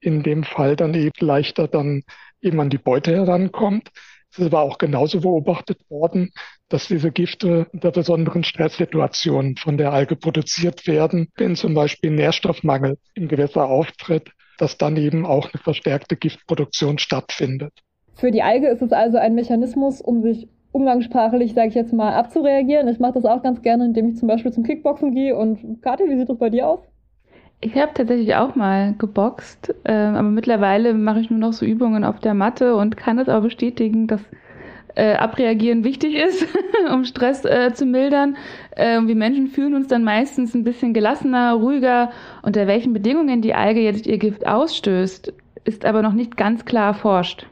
in 0.00 0.22
dem 0.22 0.44
Fall 0.44 0.76
dann 0.76 0.94
eben 0.94 1.12
leichter 1.20 1.68
dann 1.68 2.02
eben 2.40 2.60
an 2.60 2.70
die 2.70 2.78
Beute 2.78 3.12
herankommt. 3.14 3.90
Es 4.32 4.38
ist 4.38 4.46
aber 4.46 4.62
auch 4.62 4.78
genauso 4.78 5.20
beobachtet 5.20 5.78
worden, 5.88 6.32
dass 6.68 6.88
diese 6.88 7.12
Gifte 7.12 7.68
unter 7.72 7.92
besonderen 7.92 8.42
Stresssituationen 8.42 9.56
von 9.56 9.78
der 9.78 9.92
Alge 9.92 10.16
produziert 10.16 10.86
werden, 10.86 11.28
wenn 11.36 11.54
zum 11.54 11.74
Beispiel 11.74 12.10
Nährstoffmangel 12.10 12.98
im 13.14 13.28
Gewässer 13.28 13.66
auftritt, 13.66 14.30
dass 14.58 14.76
dann 14.76 14.96
eben 14.96 15.24
auch 15.24 15.52
eine 15.52 15.62
verstärkte 15.62 16.16
Giftproduktion 16.16 16.98
stattfindet. 16.98 17.72
Für 18.14 18.30
die 18.30 18.42
Alge 18.42 18.68
ist 18.68 18.82
es 18.82 18.92
also 18.92 19.18
ein 19.18 19.34
Mechanismus, 19.34 20.00
um 20.00 20.22
sich 20.22 20.48
umgangssprachlich, 20.74 21.54
sage 21.54 21.68
ich 21.68 21.74
jetzt 21.74 21.92
mal, 21.92 22.14
abzureagieren. 22.14 22.88
Ich 22.88 22.98
mache 22.98 23.14
das 23.14 23.24
auch 23.24 23.42
ganz 23.42 23.62
gerne, 23.62 23.84
indem 23.84 24.08
ich 24.08 24.16
zum 24.16 24.26
Beispiel 24.26 24.52
zum 24.52 24.64
Kickboxen 24.64 25.14
gehe. 25.14 25.36
Und 25.36 25.82
Kathi, 25.82 26.04
wie 26.08 26.18
sieht 26.18 26.28
das 26.28 26.38
bei 26.38 26.50
dir 26.50 26.68
aus? 26.68 26.80
Ich 27.60 27.76
habe 27.76 27.92
tatsächlich 27.94 28.34
auch 28.34 28.56
mal 28.56 28.94
geboxt, 28.98 29.72
äh, 29.84 29.92
aber 29.92 30.28
mittlerweile 30.28 30.92
mache 30.92 31.20
ich 31.20 31.30
nur 31.30 31.38
noch 31.38 31.52
so 31.52 31.64
Übungen 31.64 32.04
auf 32.04 32.18
der 32.18 32.34
Matte 32.34 32.74
und 32.74 32.96
kann 32.96 33.18
es 33.18 33.28
aber 33.28 33.42
bestätigen, 33.42 34.08
dass 34.08 34.20
äh, 34.96 35.14
Abreagieren 35.14 35.84
wichtig 35.84 36.16
ist, 36.16 36.46
um 36.92 37.04
Stress 37.04 37.44
äh, 37.44 37.72
zu 37.72 37.86
mildern. 37.86 38.36
Äh, 38.72 39.00
wir 39.02 39.14
Menschen 39.14 39.46
fühlen 39.46 39.74
uns 39.74 39.86
dann 39.86 40.02
meistens 40.02 40.54
ein 40.54 40.64
bisschen 40.64 40.92
gelassener, 40.92 41.54
ruhiger. 41.54 42.10
Unter 42.42 42.66
welchen 42.66 42.92
Bedingungen 42.92 43.42
die 43.42 43.54
Alge 43.54 43.80
jetzt 43.80 44.06
ihr 44.06 44.18
Gift 44.18 44.46
ausstößt, 44.46 45.32
ist 45.64 45.84
aber 45.84 46.02
noch 46.02 46.12
nicht 46.12 46.36
ganz 46.36 46.64
klar 46.64 46.88
erforscht. 46.88 47.46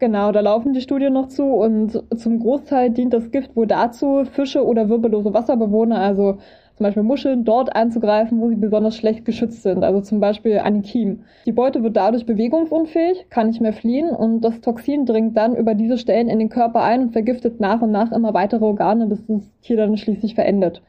Genau, 0.00 0.32
da 0.32 0.40
laufen 0.40 0.72
die 0.72 0.80
Studien 0.80 1.12
noch 1.12 1.28
zu 1.28 1.44
und 1.44 2.02
zum 2.18 2.40
Großteil 2.40 2.88
dient 2.88 3.12
das 3.12 3.30
Gift 3.30 3.54
wohl 3.54 3.66
dazu, 3.66 4.24
Fische 4.24 4.64
oder 4.64 4.88
wirbellose 4.88 5.34
Wasserbewohner, 5.34 5.98
also 5.98 6.38
zum 6.76 6.84
Beispiel 6.84 7.02
Muscheln, 7.02 7.44
dort 7.44 7.76
anzugreifen, 7.76 8.40
wo 8.40 8.48
sie 8.48 8.56
besonders 8.56 8.96
schlecht 8.96 9.26
geschützt 9.26 9.62
sind, 9.62 9.84
also 9.84 10.00
zum 10.00 10.18
Beispiel 10.18 10.60
an 10.60 10.72
den 10.72 10.82
Kiemen. 10.84 11.26
Die 11.44 11.52
Beute 11.52 11.82
wird 11.82 11.98
dadurch 11.98 12.24
bewegungsunfähig, 12.24 13.26
kann 13.28 13.48
nicht 13.48 13.60
mehr 13.60 13.74
fliehen 13.74 14.08
und 14.08 14.40
das 14.40 14.62
Toxin 14.62 15.04
dringt 15.04 15.36
dann 15.36 15.54
über 15.54 15.74
diese 15.74 15.98
Stellen 15.98 16.30
in 16.30 16.38
den 16.38 16.48
Körper 16.48 16.82
ein 16.82 17.02
und 17.02 17.12
vergiftet 17.12 17.60
nach 17.60 17.82
und 17.82 17.90
nach 17.90 18.10
immer 18.10 18.32
weitere 18.32 18.64
Organe, 18.64 19.06
bis 19.06 19.26
das 19.26 19.42
Tier 19.60 19.76
dann 19.76 19.98
schließlich 19.98 20.34
verendet. 20.34 20.80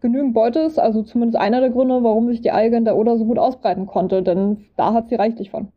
Genügend 0.00 0.34
Beute 0.34 0.58
ist 0.58 0.80
also 0.80 1.04
zumindest 1.04 1.38
einer 1.38 1.60
der 1.60 1.70
Gründe, 1.70 2.02
warum 2.02 2.26
sich 2.26 2.40
die 2.40 2.50
Alge 2.50 2.76
in 2.76 2.84
der 2.84 2.96
Oder 2.96 3.18
so 3.18 3.24
gut 3.24 3.38
ausbreiten 3.38 3.86
konnte, 3.86 4.24
denn 4.24 4.64
da 4.76 4.94
hat 4.94 5.10
sie 5.10 5.14
reichlich 5.14 5.50
von. 5.50 5.68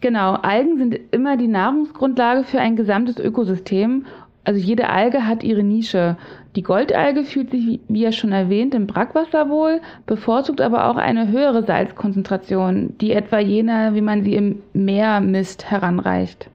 Genau, 0.00 0.32
Algen 0.32 0.78
sind 0.78 0.98
immer 1.10 1.36
die 1.36 1.48
Nahrungsgrundlage 1.48 2.44
für 2.44 2.58
ein 2.58 2.76
gesamtes 2.76 3.18
Ökosystem. 3.18 4.06
Also 4.44 4.58
jede 4.58 4.88
Alge 4.88 5.26
hat 5.26 5.44
ihre 5.44 5.62
Nische. 5.62 6.16
Die 6.56 6.62
Goldalge 6.62 7.24
fühlt 7.24 7.50
sich, 7.50 7.80
wie 7.86 8.00
ja 8.00 8.10
schon 8.10 8.32
erwähnt, 8.32 8.74
im 8.74 8.86
Brackwasser 8.86 9.50
wohl, 9.50 9.80
bevorzugt 10.06 10.62
aber 10.62 10.88
auch 10.88 10.96
eine 10.96 11.28
höhere 11.28 11.62
Salzkonzentration, 11.64 12.94
die 13.00 13.12
etwa 13.12 13.38
jener, 13.38 13.94
wie 13.94 14.00
man 14.00 14.24
sie 14.24 14.34
im 14.34 14.62
Meer 14.72 15.20
misst, 15.20 15.70
heranreicht. 15.70 16.50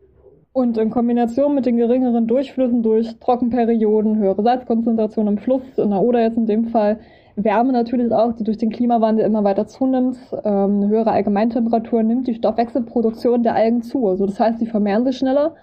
Und 0.51 0.77
in 0.77 0.89
Kombination 0.89 1.53
mit 1.53 1.65
den 1.65 1.77
geringeren 1.77 2.27
Durchflüssen 2.27 2.81
durch 2.81 3.19
Trockenperioden, 3.19 4.17
höhere 4.17 4.41
Salzkonzentration 4.41 5.27
im 5.27 5.37
Fluss, 5.37 5.61
in 5.77 5.91
der 5.91 6.01
Oder 6.01 6.21
jetzt 6.21 6.37
in 6.37 6.47
dem 6.47 6.69
Fall, 6.69 6.99
Wärme 7.35 7.73
natürlich 7.73 8.11
auch, 8.11 8.33
die 8.33 8.43
durch 8.43 8.57
den 8.57 8.71
Klimawandel 8.71 9.25
immer 9.25 9.43
weiter 9.43 9.67
zunimmt. 9.67 10.17
Ähm, 10.43 10.87
höhere 10.87 11.11
Allgemeintemperatur 11.11 12.03
nimmt 12.03 12.27
die 12.27 12.35
Stoffwechselproduktion 12.35 13.43
der 13.43 13.55
Algen 13.55 13.81
zu. 13.81 14.07
Also 14.07 14.25
das 14.25 14.39
heißt, 14.39 14.59
sie 14.59 14.67
vermehren 14.67 15.05
sich 15.05 15.17
schneller. 15.17 15.55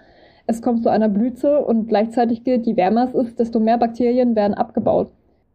Es 0.45 0.61
kommt 0.61 0.83
zu 0.83 0.89
einer 0.89 1.09
Blüte 1.09 1.59
und 1.59 1.87
gleichzeitig 1.87 2.43
gilt, 2.43 2.65
je 2.65 2.75
wärmer 2.75 3.05
es 3.05 3.15
ist, 3.15 3.39
desto 3.39 3.59
mehr 3.59 3.77
Bakterien 3.77 4.35
werden 4.35 4.53
abgebaut. 4.53 5.09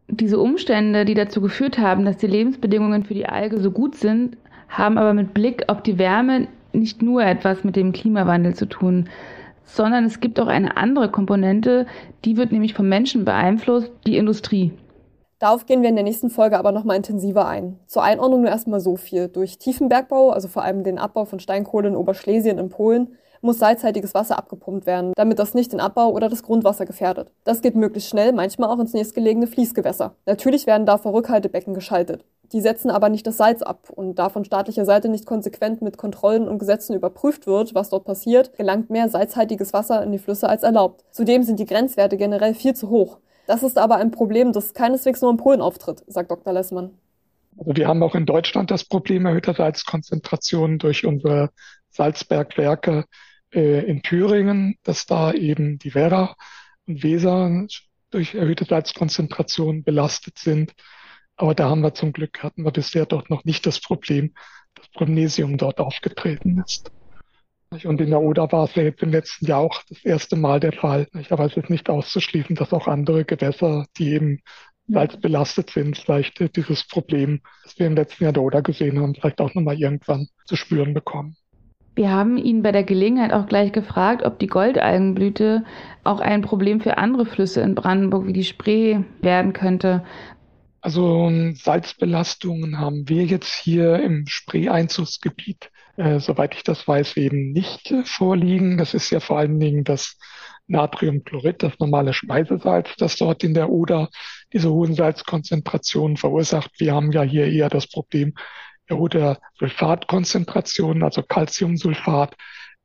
Diese 0.09 0.39
Umstände, 0.39 1.05
die 1.05 1.13
dazu 1.13 1.39
geführt 1.39 1.77
haben, 1.77 2.03
dass 2.03 2.17
die 2.17 2.27
Lebensbedingungen 2.27 3.03
für 3.03 3.13
die 3.13 3.27
Alge 3.27 3.59
so 3.59 3.69
gut 3.69 3.95
sind, 3.95 4.37
haben 4.67 4.97
aber 4.97 5.13
mit 5.13 5.33
Blick 5.33 5.69
auf 5.69 5.83
die 5.83 5.99
Wärme 5.99 6.47
nicht 6.73 7.01
nur 7.01 7.23
etwas 7.23 7.63
mit 7.63 7.75
dem 7.75 7.91
Klimawandel 7.91 8.55
zu 8.55 8.65
tun, 8.65 9.07
sondern 9.63 10.05
es 10.05 10.19
gibt 10.19 10.39
auch 10.39 10.47
eine 10.47 10.77
andere 10.77 11.09
Komponente, 11.09 11.85
die 12.25 12.37
wird 12.37 12.51
nämlich 12.51 12.73
vom 12.73 12.89
Menschen 12.89 13.23
beeinflusst, 13.23 13.91
die 14.07 14.17
Industrie. 14.17 14.71
Darauf 15.39 15.65
gehen 15.65 15.81
wir 15.81 15.89
in 15.89 15.95
der 15.95 16.03
nächsten 16.03 16.29
Folge 16.29 16.59
aber 16.59 16.73
nochmal 16.73 16.97
intensiver 16.97 17.47
ein. 17.47 17.79
Zur 17.87 18.03
Einordnung 18.03 18.41
nur 18.41 18.49
erstmal 18.49 18.81
so 18.81 18.97
viel. 18.97 19.29
Durch 19.29 19.57
tiefen 19.57 19.87
Bergbau, 19.87 20.31
also 20.31 20.49
vor 20.49 20.63
allem 20.63 20.83
den 20.83 20.99
Abbau 20.99 21.23
von 21.23 21.39
Steinkohle 21.39 21.87
in 21.87 21.95
Oberschlesien 21.95 22.57
in 22.57 22.67
Polen, 22.67 23.15
muss 23.41 23.59
salzhaltiges 23.59 24.13
Wasser 24.13 24.37
abgepumpt 24.37 24.85
werden, 24.85 25.13
damit 25.15 25.39
das 25.39 25.53
nicht 25.53 25.71
den 25.71 25.79
Abbau 25.79 26.09
oder 26.09 26.27
das 26.27 26.43
Grundwasser 26.43 26.85
gefährdet. 26.85 27.31
Das 27.45 27.61
geht 27.61 27.75
möglichst 27.75 28.09
schnell, 28.09 28.33
manchmal 28.33 28.69
auch 28.69 28.79
ins 28.79 28.91
nächstgelegene 28.91 29.47
Fließgewässer. 29.47 30.13
Natürlich 30.25 30.67
werden 30.67 30.85
dafür 30.85 31.13
Rückhaltebecken 31.13 31.73
geschaltet. 31.73 32.25
Die 32.51 32.59
setzen 32.59 32.89
aber 32.89 33.07
nicht 33.07 33.25
das 33.25 33.37
Salz 33.37 33.61
ab. 33.61 33.89
Und 33.95 34.19
da 34.19 34.27
von 34.27 34.43
staatlicher 34.43 34.83
Seite 34.83 35.07
nicht 35.07 35.25
konsequent 35.25 35.81
mit 35.81 35.97
Kontrollen 35.97 36.49
und 36.49 36.59
Gesetzen 36.59 36.95
überprüft 36.95 37.47
wird, 37.47 37.75
was 37.75 37.89
dort 37.89 38.03
passiert, 38.03 38.57
gelangt 38.57 38.89
mehr 38.89 39.07
salzhaltiges 39.07 39.71
Wasser 39.71 40.03
in 40.03 40.11
die 40.11 40.19
Flüsse 40.19 40.49
als 40.49 40.63
erlaubt. 40.63 41.05
Zudem 41.11 41.43
sind 41.43 41.59
die 41.59 41.65
Grenzwerte 41.65 42.17
generell 42.17 42.53
viel 42.55 42.75
zu 42.75 42.89
hoch. 42.89 43.19
Das 43.49 43.63
ist 43.63 43.79
aber 43.79 43.95
ein 43.95 44.11
Problem, 44.11 44.53
das 44.53 44.75
keineswegs 44.75 45.23
nur 45.23 45.31
in 45.31 45.37
Polen 45.37 45.59
auftritt, 45.59 46.03
sagt 46.05 46.29
Dr. 46.29 46.53
Lessmann. 46.53 46.91
Also 47.57 47.75
wir 47.75 47.87
haben 47.87 48.03
auch 48.03 48.13
in 48.13 48.27
Deutschland 48.27 48.69
das 48.69 48.85
Problem 48.85 49.25
erhöhter 49.25 49.55
Salzkonzentrationen 49.55 50.77
durch 50.77 51.03
unsere 51.03 51.49
Salzbergwerke 51.89 53.05
äh, 53.51 53.83
in 53.87 54.03
Thüringen, 54.03 54.75
dass 54.83 55.07
da 55.07 55.33
eben 55.33 55.79
die 55.79 55.95
Werra 55.95 56.35
und 56.85 57.01
Weser 57.01 57.65
durch 58.11 58.35
erhöhte 58.35 58.65
Salzkonzentrationen 58.65 59.83
belastet 59.83 60.37
sind. 60.37 60.75
Aber 61.35 61.55
da 61.55 61.71
haben 61.71 61.81
wir 61.81 61.95
zum 61.95 62.13
Glück, 62.13 62.43
hatten 62.43 62.61
wir 62.61 62.71
bisher 62.71 63.07
dort 63.07 63.31
noch 63.31 63.45
nicht 63.45 63.65
das 63.65 63.81
Problem, 63.81 64.35
dass 64.75 64.87
Promnesium 64.89 65.57
dort 65.57 65.79
aufgetreten 65.79 66.63
ist. 66.63 66.91
Und 67.83 68.01
in 68.01 68.09
der 68.09 68.21
Oder 68.21 68.51
war 68.51 68.65
es 68.65 68.75
ja 68.75 68.83
jetzt 68.83 69.03
im 69.03 69.11
letzten 69.11 69.45
Jahr 69.45 69.59
auch 69.59 69.83
das 69.87 70.03
erste 70.03 70.35
Mal 70.35 70.59
der 70.59 70.73
Fall. 70.73 71.07
Aber 71.29 71.45
es 71.45 71.55
ist 71.55 71.69
nicht 71.69 71.89
auszuschließen, 71.89 72.55
dass 72.55 72.73
auch 72.73 72.87
andere 72.87 73.25
Gewässer, 73.25 73.85
die 73.97 74.13
eben 74.13 74.39
salzbelastet 74.87 75.69
sind, 75.69 75.97
vielleicht 75.97 76.55
dieses 76.55 76.87
Problem, 76.87 77.41
das 77.63 77.77
wir 77.77 77.85
im 77.85 77.95
letzten 77.95 78.23
Jahr 78.23 78.33
der 78.33 78.41
Oder 78.41 78.63
gesehen 78.63 78.99
haben, 78.99 79.13
vielleicht 79.13 79.39
auch 79.39 79.53
nochmal 79.53 79.79
irgendwann 79.79 80.27
zu 80.45 80.55
spüren 80.55 80.95
bekommen. 80.95 81.35
Wir 81.95 82.09
haben 82.09 82.37
ihn 82.37 82.63
bei 82.63 82.71
der 82.71 82.83
Gelegenheit 82.83 83.33
auch 83.33 83.45
gleich 83.45 83.71
gefragt, 83.71 84.23
ob 84.23 84.39
die 84.39 84.47
Goldalgenblüte 84.47 85.63
auch 86.03 86.21
ein 86.21 86.41
Problem 86.41 86.81
für 86.81 86.97
andere 86.97 87.25
Flüsse 87.25 87.61
in 87.61 87.75
Brandenburg 87.75 88.25
wie 88.25 88.33
die 88.33 88.45
Spree 88.45 89.01
werden 89.21 89.53
könnte. 89.53 90.03
Also 90.81 91.29
Salzbelastungen 91.53 92.79
haben 92.79 93.09
wir 93.09 93.25
jetzt 93.25 93.53
hier 93.53 93.99
im 93.99 94.25
Spree-Einzugsgebiet, 94.27 95.69
äh, 95.99 96.19
soweit 96.19 96.55
ich 96.55 96.63
das 96.63 96.87
weiß, 96.87 97.17
eben 97.17 97.51
nicht 97.51 97.91
äh, 97.91 98.03
vorliegen. 98.05 98.77
Das 98.77 98.93
ist 98.93 99.09
ja 99.09 99.19
vor 99.19 99.37
allen 99.37 99.59
Dingen 99.59 99.83
das 99.83 100.17
Natriumchlorid, 100.67 101.61
das 101.61 101.77
normale 101.79 102.13
Speisesalz, 102.13 102.89
das 102.97 103.17
dort 103.17 103.43
in 103.43 103.53
der 103.53 103.69
Oder 103.69 104.09
diese 104.53 104.71
hohen 104.71 104.93
Salzkonzentrationen 104.93 106.15
verursacht. 106.15 106.71
Wir 106.77 106.93
haben 106.93 107.11
ja 107.11 107.23
hier 107.23 107.47
eher 107.47 107.69
das 107.69 107.87
Problem 107.87 108.33
erhöhter 108.85 109.39
Sulfatkonzentrationen, 109.59 111.03
also 111.03 111.21
Calciumsulfat. 111.21 112.35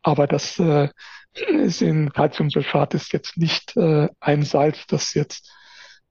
Aber 0.02 0.26
das 0.26 0.58
äh, 0.58 0.88
ist 1.34 1.82
in 1.82 2.12
Calciumsulfat 2.12 2.94
ist 2.94 3.12
jetzt 3.12 3.36
nicht 3.36 3.76
äh, 3.76 4.08
ein 4.18 4.42
Salz, 4.42 4.86
das 4.88 5.14
jetzt 5.14 5.50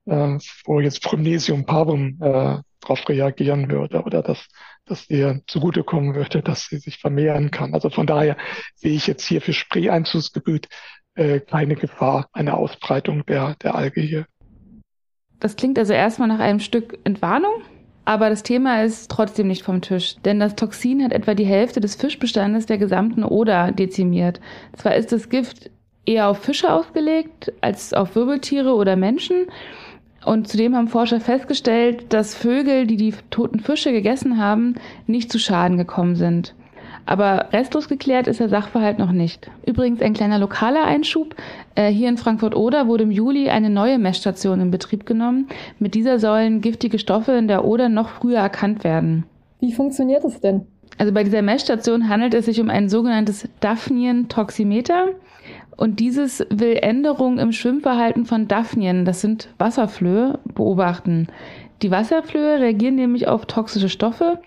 äh, 0.06 0.38
wo 0.66 0.80
jetzt 0.80 1.04
Promnesium 1.04 1.66
parvum 1.66 2.20
äh, 2.22 2.58
darauf 2.82 3.08
reagieren 3.08 3.70
würde 3.70 4.04
oder 4.04 4.22
dass 4.22 4.48
dass 4.86 5.10
ihr 5.10 5.42
zugutekommen 5.48 6.16
würde, 6.16 6.42
dass 6.42 6.68
sie 6.68 6.78
sich 6.78 6.98
vermehren 6.98 7.52
kann. 7.52 7.74
Also 7.74 7.90
von 7.90 8.08
daher 8.08 8.38
sehe 8.76 8.94
ich 8.94 9.08
jetzt 9.08 9.26
hier 9.26 9.42
für 9.42 9.54
Spreeeinzugsgebiet 9.54 10.68
äh, 11.16 11.40
keine 11.40 11.76
Gefahr 11.76 12.28
einer 12.34 12.58
Ausbreitung 12.58 13.26
der, 13.26 13.56
der 13.62 13.76
Alge 13.76 14.02
hier. 14.02 14.26
Das 15.40 15.56
klingt 15.56 15.78
also 15.78 15.94
erstmal 15.94 16.28
nach 16.28 16.40
einem 16.40 16.60
Stück 16.60 16.98
Entwarnung, 17.04 17.62
aber 18.06 18.30
das 18.30 18.44
Thema 18.44 18.84
ist 18.84 19.12
trotzdem 19.12 19.48
nicht 19.48 19.64
vom 19.64 19.82
Tisch, 19.82 20.16
denn 20.24 20.40
das 20.40 20.56
Toxin 20.56 21.04
hat 21.04 21.12
etwa 21.12 21.36
die 21.36 21.46
Hälfte 21.46 21.80
des 21.80 21.96
Fischbestandes 21.96 22.66
der 22.66 22.78
gesamten 22.78 23.24
Oder 23.24 23.72
dezimiert. 23.72 24.40
Zwar 24.74 24.96
ist 24.96 25.12
das 25.12 25.30
Gift 25.30 25.70
eher 26.06 26.28
auf 26.28 26.40
Fische 26.40 26.74
ausgelegt 26.74 27.54
als 27.62 27.94
auf 27.94 28.16
Wirbeltiere 28.16 28.74
oder 28.74 28.96
Menschen, 28.96 29.48
und 30.25 30.48
zudem 30.48 30.75
haben 30.75 30.88
Forscher 30.88 31.20
festgestellt, 31.20 32.13
dass 32.13 32.36
Vögel, 32.36 32.88
die 32.88 32.98
die 32.98 33.13
toten 33.30 33.60
Fische 33.60 33.92
gegessen 33.92 34.38
haben, 34.38 34.75
nicht 35.08 35.32
zu 35.32 35.39
Schaden 35.39 35.77
gekommen 35.77 36.15
sind. 36.15 36.56
Aber 37.06 37.50
restlos 37.51 37.89
geklärt 37.89 38.27
ist 38.27 38.39
der 38.39 38.48
Sachverhalt 38.48 38.98
noch 38.98 39.12
nicht. 39.12 39.51
Übrigens 39.65 40.01
ein 40.01 40.13
kleiner 40.13 40.39
lokaler 40.39 40.86
Einschub. 40.86 41.36
Äh, 41.75 41.89
hier 41.89 42.08
in 42.08 42.18
Frankfurt-Oder 42.18 42.88
wurde 42.88 43.03
im 43.03 43.12
Juli 43.12 43.50
eine 43.50 43.70
neue 43.70 43.98
Messstation 43.98 44.62
in 44.62 44.72
Betrieb 44.72 45.06
genommen. 45.06 45.48
Mit 45.80 45.96
dieser 45.96 46.20
sollen 46.20 46.62
giftige 46.62 47.00
Stoffe 47.00 47.34
in 47.34 47.50
der 47.50 47.65
Oder 47.65 47.89
noch 47.89 48.10
früher 48.10 48.39
erkannt 48.39 48.84
werden. 48.86 49.25
Wie 49.60 49.74
funktioniert 49.74 50.24
das 50.24 50.39
denn? 50.39 50.65
Also 50.98 51.12
bei 51.12 51.24
dieser 51.24 51.42
Messstation 51.42 52.08
handelt 52.08 52.34
es 52.34 52.46
sich 52.46 52.62
um 52.62 52.70
ein 52.70 52.88
sogenanntes 52.88 53.50
Daphnien-Toximeter. 53.60 55.10
Und 55.77 56.00
dieses 56.00 56.46
will 56.50 56.77
Änderungen 56.82 57.39
im 57.39 57.51
Schwimmverhalten 57.51 58.25
von 58.25 58.48
Daphnien, 58.48 59.06
das 59.06 59.22
sind 59.22 59.50
Wasserflöhe, 59.58 60.39
beobachten. 60.53 61.27
Die 61.82 61.92
Wasserflöhe 61.92 62.60
reagieren 62.60 62.96
nämlich 62.96 63.27
auf 63.27 63.46
toxische 63.46 63.89
Stoffe. 63.89 64.39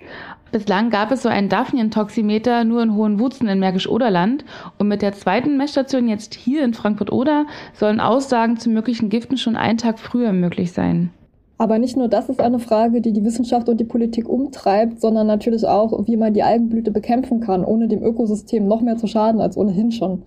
Bislang 0.52 0.90
gab 0.90 1.10
es 1.10 1.22
so 1.22 1.28
einen 1.28 1.48
Daphnien-Toximeter 1.48 2.64
nur 2.64 2.82
in 2.82 2.94
Hohenwutzen 2.94 3.48
in 3.48 3.58
Märkisch-Oderland. 3.58 4.44
Und 4.78 4.88
mit 4.88 5.02
der 5.02 5.12
zweiten 5.12 5.56
Messstation 5.56 6.08
jetzt 6.08 6.34
hier 6.34 6.64
in 6.64 6.72
Frankfurt-Oder 6.72 7.46
sollen 7.74 8.00
Aussagen 8.00 8.56
zu 8.56 8.70
möglichen 8.70 9.10
Giften 9.10 9.36
schon 9.36 9.56
einen 9.56 9.78
Tag 9.78 9.98
früher 9.98 10.32
möglich 10.32 10.72
sein. 10.72 11.10
Aber 11.58 11.78
nicht 11.78 11.96
nur 11.96 12.08
das 12.08 12.28
ist 12.28 12.40
eine 12.40 12.58
Frage, 12.58 13.00
die 13.00 13.12
die 13.12 13.24
Wissenschaft 13.24 13.68
und 13.68 13.80
die 13.80 13.84
Politik 13.84 14.28
umtreibt, 14.28 15.00
sondern 15.00 15.26
natürlich 15.26 15.66
auch, 15.66 16.06
wie 16.06 16.16
man 16.16 16.34
die 16.34 16.42
Algenblüte 16.42 16.90
bekämpfen 16.90 17.40
kann, 17.40 17.64
ohne 17.64 17.88
dem 17.88 18.02
Ökosystem 18.02 18.66
noch 18.66 18.82
mehr 18.82 18.96
zu 18.96 19.06
schaden 19.06 19.40
als 19.40 19.56
ohnehin 19.56 19.90
schon. 19.90 20.22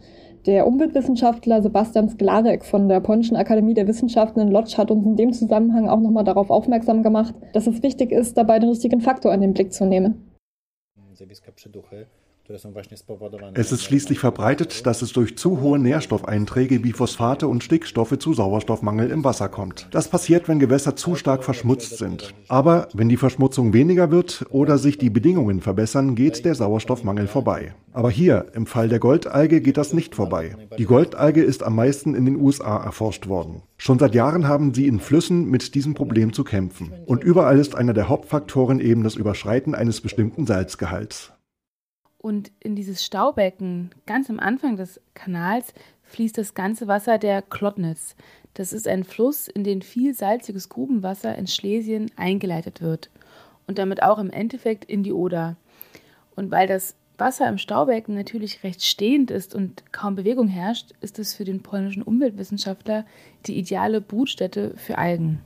Der 0.46 0.66
Umweltwissenschaftler 0.66 1.62
Sebastian 1.62 2.08
Sklarek 2.08 2.64
von 2.64 2.88
der 2.88 3.02
Polnischen 3.02 3.36
Akademie 3.36 3.74
der 3.74 3.88
Wissenschaften 3.88 4.40
in 4.40 4.52
Lodz 4.52 4.78
hat 4.78 4.90
uns 4.90 5.06
in 5.06 5.18
dem 5.18 5.34
Zusammenhang 5.34 5.90
auch 5.90 6.00
nochmal 6.00 6.24
darauf 6.24 6.50
aufmerksam 6.50 7.04
gemacht, 7.04 7.36
dass 7.52 7.68
es 7.68 7.84
wichtig 7.84 8.14
ist, 8.14 8.38
dabei 8.38 8.60
den 8.60 8.70
richtigen 8.70 9.02
Faktor 9.02 9.34
in 9.34 9.42
den 9.42 9.54
Blick 9.54 9.74
zu 9.74 9.86
nehmen. 9.86 10.32
Es 13.54 13.72
ist 13.72 13.84
schließlich 13.84 14.18
verbreitet, 14.18 14.88
dass 14.88 15.04
es 15.04 15.14
durch 15.14 15.38
zu 15.38 15.62
hohe 15.62 15.78
Nährstoffeinträge 15.78 16.84
wie 16.84 16.94
Phosphate 16.94 17.48
und 17.48 17.64
Stickstoffe 17.64 18.18
zu 18.18 18.34
Sauerstoffmangel 18.34 19.12
im 19.12 19.24
Wasser 19.24 19.50
kommt. 19.50 19.88
Das 19.92 20.08
passiert, 20.08 20.48
wenn 20.48 20.58
Gewässer 20.58 20.96
zu 20.96 21.16
stark 21.16 21.44
verschmutzt 21.44 22.00
sind. 22.00 22.34
Aber 22.48 22.88
wenn 22.94 23.08
die 23.08 23.18
Verschmutzung 23.18 23.74
weniger 23.74 24.10
wird 24.10 24.48
oder 24.50 24.80
sich 24.80 24.98
die 24.98 25.12
Bedingungen 25.12 25.62
verbessern, 25.62 26.16
geht 26.16 26.44
der 26.44 26.56
Sauerstoffmangel 26.56 27.28
vorbei. 27.28 27.76
Aber 27.94 28.10
hier, 28.10 28.48
im 28.54 28.66
Fall 28.66 28.90
der 28.90 29.00
Goldalge, 29.00 29.62
geht 29.62 29.78
das 29.78 29.94
nicht 29.94 30.16
vorbei. 30.16 30.56
Die 30.78 30.86
Goldalge 30.86 31.44
ist 31.44 31.62
am 31.62 31.76
meisten 31.76 32.16
in 32.16 32.26
den 32.26 32.38
USA 32.38 32.84
erforscht 32.84 33.28
worden. 33.28 33.62
Schon 33.78 34.00
seit 34.00 34.16
Jahren 34.16 34.48
haben 34.48 34.74
sie 34.74 34.88
in 34.88 35.00
Flüssen 35.00 35.46
mit 35.46 35.76
diesem 35.76 35.94
Problem 35.94 36.34
zu 36.34 36.44
kämpfen. 36.44 36.94
Und 37.06 37.24
überall 37.24 37.60
ist 37.60 37.76
einer 37.76 37.94
der 37.94 38.10
Hauptfaktoren 38.10 38.80
eben 38.80 39.04
das 39.04 39.16
Überschreiten 39.16 39.76
eines 39.76 40.02
bestimmten 40.02 40.48
Salzgehalts. 40.48 41.32
Und 42.22 42.52
in 42.60 42.76
dieses 42.76 43.04
Staubecken, 43.04 43.92
ganz 44.06 44.30
am 44.30 44.40
Anfang 44.40 44.76
des 44.76 45.00
Kanals, 45.14 45.74
fließt 46.04 46.38
das 46.38 46.54
ganze 46.54 46.88
Wasser 46.88 47.18
der 47.18 47.42
Klotnitz. 47.42 48.16
Das 48.54 48.74
ist 48.74 48.88
ein 48.88 49.06
Fluss, 49.06 49.48
in 49.48 49.64
den 49.64 49.82
viel 49.82 50.14
salziges 50.14 50.68
Grubenwasser 50.68 51.36
in 51.38 51.48
Schlesien 51.48 52.12
eingeleitet 52.18 52.82
wird. 52.82 53.10
Und 53.68 53.78
damit 53.78 54.04
auch 54.04 54.20
im 54.20 54.32
Endeffekt 54.32 54.84
in 54.86 55.04
die 55.04 55.14
Oder. 55.14 55.56
Und 56.36 56.52
weil 56.52 56.68
das 56.68 56.96
Wasser 57.18 57.48
im 57.48 57.58
Staubecken 57.58 58.16
natürlich 58.16 58.64
recht 58.64 58.84
stehend 58.84 59.32
ist 59.32 59.56
und 59.56 59.92
kaum 59.92 60.16
Bewegung 60.16 60.48
herrscht, 60.48 60.92
ist 61.02 61.20
es 61.20 61.34
für 61.34 61.46
den 61.46 61.62
polnischen 61.62 62.02
Umweltwissenschaftler 62.04 63.06
die 63.46 63.58
ideale 63.58 64.02
Brutstätte 64.02 64.76
für 64.76 64.98
Algen. 64.98 65.42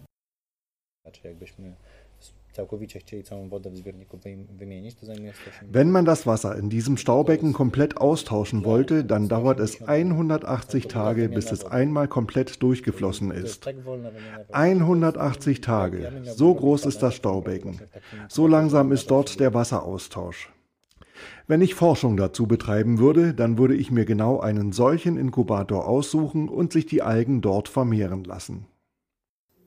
Wenn 5.72 5.92
man 5.92 6.06
das 6.06 6.28
Wasser 6.28 6.56
in 6.56 6.70
diesem 6.70 6.98
Staubecken 6.98 7.54
komplett 7.54 7.98
austauschen 7.98 8.64
wollte, 8.64 9.04
dann 9.04 9.28
dauert 9.28 9.60
es 9.60 9.82
180 9.82 10.88
Tage, 10.88 11.30
bis 11.30 11.52
es 11.52 11.66
einmal 11.66 12.08
komplett 12.08 12.62
durchgeflossen 12.62 13.32
ist. 13.32 13.68
180 14.52 15.62
Tage. 15.62 16.12
So 16.36 16.54
groß 16.54 16.86
ist 16.86 17.02
das 17.02 17.16
Staubecken. 17.16 17.80
So 18.30 18.48
langsam 18.48 18.92
ist 18.92 19.10
dort 19.10 19.40
der 19.40 19.54
Wasseraustausch. 19.54 20.50
Wenn 21.48 21.62
ich 21.62 21.76
Forschung 21.76 22.18
dazu 22.18 22.48
betreiben 22.48 23.00
würde, 23.00 23.34
dann 23.34 23.58
würde 23.58 23.76
ich 23.76 23.92
mir 23.92 24.06
genau 24.06 24.40
einen 24.40 24.72
solchen 24.72 25.18
Inkubator 25.18 25.88
aussuchen 25.88 26.50
und 26.50 26.72
sich 26.72 26.86
die 26.86 27.02
Algen 27.02 27.42
dort 27.42 27.68
vermehren 27.68 28.24
lassen. 28.24 28.66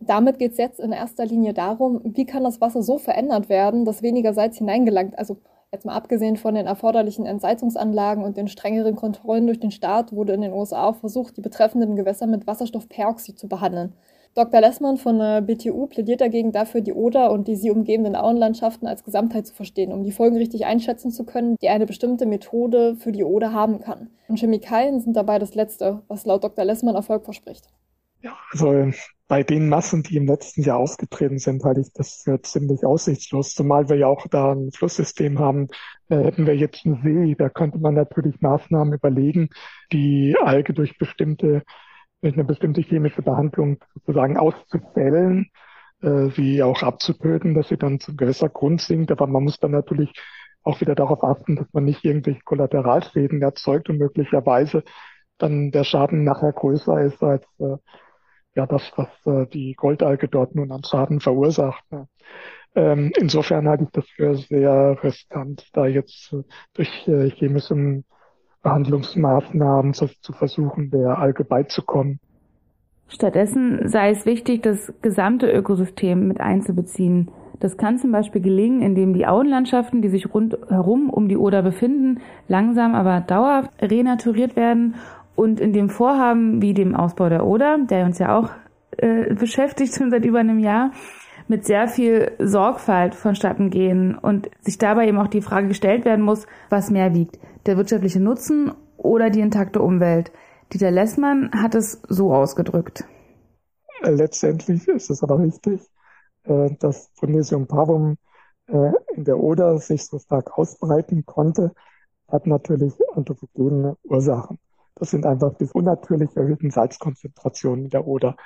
Damit 0.07 0.39
geht 0.39 0.53
es 0.53 0.59
jetzt 0.59 0.79
in 0.79 0.93
erster 0.93 1.27
Linie 1.27 1.53
darum, 1.53 2.01
wie 2.05 2.27
kann 2.27 2.45
das 2.45 2.61
Wasser 2.61 2.83
so 2.83 2.99
verändert 2.99 3.49
werden, 3.49 3.85
dass 3.85 4.03
weniger 4.03 4.35
Salz 4.35 4.59
hineingelangt. 4.59 5.19
Also 5.19 5.39
jetzt 5.73 5.85
mal 5.85 5.97
abgesehen 5.97 6.37
von 6.37 6.55
den 6.55 6.67
erforderlichen 6.67 7.27
Entsalzungsanlagen 7.27 8.23
und 8.23 8.37
den 8.37 8.49
strengeren 8.49 8.95
Kontrollen 8.95 9.47
durch 9.47 9.59
den 9.59 9.73
Staat, 9.73 10.13
wurde 10.13 10.35
in 10.35 10.43
den 10.43 10.53
USA 10.53 10.89
auch 10.89 10.97
versucht, 10.97 11.37
die 11.37 11.41
betreffenden 11.41 11.97
Gewässer 11.97 12.27
mit 12.27 12.47
Wasserstoffperoxid 12.47 13.39
zu 13.39 13.49
behandeln. 13.49 13.95
Dr. 14.37 14.61
Lessmann 14.61 14.99
von 14.99 15.19
der 15.19 15.41
BTU 15.41 15.87
plädiert 15.87 16.21
dagegen 16.21 16.53
dafür, 16.53 16.83
die 16.83 16.93
Oder 16.93 17.33
und 17.33 17.49
die 17.49 17.57
sie 17.57 17.71
umgebenden 17.71 18.15
Auenlandschaften 18.15 18.87
als 18.87 19.03
Gesamtheit 19.03 19.47
zu 19.47 19.55
verstehen, 19.55 19.93
um 19.93 20.05
die 20.05 20.13
Folgen 20.13 20.37
richtig 20.37 20.67
einschätzen 20.67 21.11
zu 21.11 21.25
können, 21.25 21.57
die 21.63 21.71
eine 21.71 21.87
bestimmte 21.87 22.27
Methode 22.27 22.97
für 22.97 23.13
die 23.13 23.25
Oder 23.25 23.55
haben 23.55 23.81
kann. 23.81 24.11
Und 24.29 24.39
Chemikalien 24.39 25.01
sind 25.01 25.17
dabei 25.17 25.39
das 25.39 25.55
Letzte, 25.55 26.03
was 26.09 26.27
laut 26.27 26.45
Dr. 26.45 26.67
Lessmann 26.67 26.95
Erfolg 26.95 27.25
verspricht. 27.25 27.71
Ja, 28.21 28.37
also 28.51 28.91
bei 29.29 29.43
den 29.43 29.69
Massen, 29.69 30.03
die 30.03 30.17
im 30.17 30.27
letzten 30.27 30.63
Jahr 30.63 30.79
ausgetreten 30.79 31.39
sind, 31.39 31.65
halte 31.65 31.81
ich 31.81 31.93
das 31.93 32.23
für 32.25 32.41
ziemlich 32.43 32.85
aussichtslos, 32.85 33.55
zumal 33.55 33.89
wir 33.89 33.97
ja 33.97 34.07
auch 34.07 34.27
da 34.29 34.53
ein 34.53 34.71
Flusssystem 34.73 35.39
haben. 35.39 35.69
Äh, 36.09 36.19
hätten 36.19 36.47
wir 36.47 36.57
jetzt 36.57 36.87
einen 36.87 37.03
See, 37.03 37.35
da 37.37 37.49
könnte 37.49 37.79
man 37.79 37.95
natürlich 37.95 38.41
Maßnahmen 38.41 38.95
überlegen, 38.95 39.49
die 39.93 40.37
Alge 40.41 40.75
durch 40.75 40.97
bestimmte, 40.99 41.63
durch 42.23 42.35
eine 42.35 42.45
bestimmte 42.45 42.81
chemische 42.83 43.23
Behandlung 43.23 43.79
sozusagen 43.95 44.37
auszufällen, 44.37 45.51
äh, 46.03 46.29
sie 46.31 46.63
auch 46.63 46.83
abzutöten, 46.83 47.55
dass 47.55 47.69
sie 47.69 47.77
dann 47.77 47.99
zum 48.01 48.17
Gewässergrund 48.17 48.81
sinkt. 48.81 49.11
Aber 49.11 49.27
man 49.27 49.43
muss 49.43 49.59
dann 49.59 49.73
natürlich 49.73 50.13
auch 50.63 50.81
wieder 50.81 50.95
darauf 50.95 51.25
achten, 51.25 51.57
dass 51.57 51.67
man 51.73 51.85
nicht 51.85 52.05
irgendwelche 52.05 52.41
Kollateralschäden 52.45 53.43
erzeugt 53.43 53.89
und 53.89 53.99
möglicherweise 53.99 54.85
dann 55.39 55.71
der 55.71 55.85
Schaden 55.85 56.25
nachher 56.25 56.53
größer 56.53 57.01
ist 57.03 57.23
als 57.23 57.45
äh, 57.59 57.77
ja 58.57 58.67
das, 58.67 58.91
was 58.97 59.09
äh, 59.27 59.47
die 59.47 59.75
Goldalge 59.75 60.29
dort 60.29 60.55
nun 60.55 60.73
an 60.73 60.83
Schaden 60.83 61.21
verursacht. 61.21 61.85
Ne? 61.91 62.09
Ähm, 62.75 63.13
insofern 63.17 63.69
halte 63.69 63.85
ich 63.85 63.91
das 63.91 64.07
für 64.09 64.35
sehr 64.37 64.99
riskant, 65.03 65.69
da 65.73 65.87
jetzt 65.87 66.33
äh, 66.33 66.43
durch 66.75 67.07
äh, 67.07 67.31
chemische 67.31 68.03
Behandlungsmaßnahmen 68.63 69.95
zu, 69.95 70.09
zu 70.21 70.33
versuchen, 70.33 70.91
der 70.91 71.19
Alge 71.19 71.45
beizukommen. 71.45 72.19
Stattdessen 73.09 73.89
sei 73.89 74.11
es 74.11 74.27
wichtig, 74.27 74.63
das 74.63 74.93
gesamte 75.01 75.49
Ökosystem 75.51 76.27
mit 76.27 76.41
einzubeziehen. 76.41 77.31
Das 77.61 77.77
kann 77.77 77.99
zum 77.99 78.11
Beispiel 78.11 78.43
gelingen, 78.43 78.83
indem 78.83 79.15
die 79.15 79.27
Auenlandschaften, 79.27 80.03
die 80.03 80.09
sich 80.09 80.35
rundherum 80.35 81.09
um 81.09 81.29
die 81.29 81.37
Oder 81.37 81.63
befinden, 81.63 82.21
langsam 82.49 82.95
aber 82.95 83.21
dauerhaft 83.21 83.71
renaturiert 83.81 84.57
werden 84.57 84.97
und 85.37 85.61
in 85.61 85.73
dem 85.73 85.88
Vorhaben 85.88 86.62
wie 86.62 86.75
dem 86.75 86.95
Ausbau 86.95 87.28
der 87.28 87.47
Oder, 87.47 87.78
der 87.78 88.05
uns 88.07 88.19
ja 88.19 88.37
auch 88.37 88.50
äh, 88.97 89.35
beschäftigt 89.35 89.95
schon 89.95 90.11
seit 90.11 90.25
über 90.25 90.40
einem 90.40 90.59
Jahr, 90.59 90.90
mit 91.49 91.64
sehr 91.64 91.87
viel 91.87 92.33
Sorgfalt 92.38 93.14
vonstatten 93.14 93.71
gehen 93.71 94.16
und 94.19 94.50
sich 94.61 94.78
dabei 94.78 95.07
eben 95.07 95.19
auch 95.19 95.28
die 95.28 95.43
Frage 95.43 95.69
gestellt 95.69 96.05
werden 96.05 96.25
muss, 96.25 96.47
was 96.71 96.90
mehr 96.90 97.14
wiegt, 97.14 97.38
der 97.66 97.76
wirtschaftliche 97.76 98.19
Nutzen 98.19 98.73
oder 98.97 99.31
die 99.31 99.40
intakte 99.40 99.81
Umwelt. 99.81 100.33
Dieter 100.73 100.90
Lessmann 100.90 101.50
hat 101.52 101.76
es 101.76 102.02
so 102.09 102.35
ausgedrückt. 102.35 103.05
Letztendlich 104.02 104.88
ist 104.88 105.11
es 105.11 105.23
aber 105.23 105.38
richtig, 105.38 105.81
äh, 106.45 106.71
dass 106.81 107.11
Promesium 107.16 107.66
pavum 107.66 108.16
äh, 108.66 108.93
in 109.14 109.25
der 109.25 109.38
Oder 109.38 109.78
sich 109.78 110.05
so 110.05 110.19
stark 110.19 110.59
ausbreiten 110.59 111.25
konnte, 111.25 111.73
hat 112.28 112.47
natürlich 112.47 112.95
anthropogene 113.14 113.97
Ursachen. 114.02 114.59
Das 114.97 115.11
sind 115.11 115.26
einfach 115.26 115.55
die 115.59 115.69
unnatürlich 115.73 116.37
erhöhten 116.37 116.71
Salzkonzentrationen 116.71 117.85
in 117.85 117.91
der 117.91 118.07
Oder. 118.07 118.37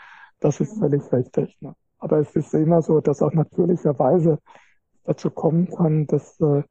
Das 0.40 0.60
ist 0.60 0.78
völlig 0.78 1.10
richtig. 1.12 1.56
Ne? 1.60 1.74
Aber 1.98 2.18
es 2.18 2.34
ist 2.34 2.52
immer 2.54 2.82
so, 2.82 3.00
dass 3.00 3.22
auch 3.22 3.32
natürlicherweise 3.32 4.38
dazu 5.04 5.30
kommen 5.30 5.70
kann, 5.70 6.06
dass 6.06 6.38
äh, 6.40 6.62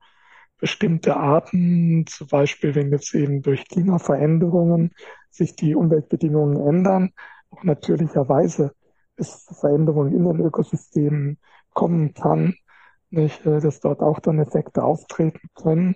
bestimmte 0.60 1.16
Arten, 1.16 2.06
zum 2.08 2.28
Beispiel 2.28 2.76
wenn 2.76 2.92
jetzt 2.92 3.14
eben 3.16 3.42
durch 3.42 3.68
Klimaveränderungen 3.68 4.92
sich 5.30 5.56
die 5.56 5.76
Umweltbedingungen 5.76 6.58
ändern, 6.68 7.12
auch 7.50 7.64
natürlicherweise 7.64 8.74
es 9.16 9.46
zu 9.46 9.54
Veränderungen 9.54 10.14
in 10.14 10.26
den 10.26 10.40
Ökosystemen 10.42 11.38
kommen 11.74 12.14
kann, 12.14 12.56
nicht, 13.10 13.46
äh, 13.46 13.60
dass 13.60 13.80
dort 13.80 14.02
auch 14.02 14.20
dann 14.20 14.40
Effekte 14.40 14.84
auftreten 14.84 15.50
können, 15.56 15.96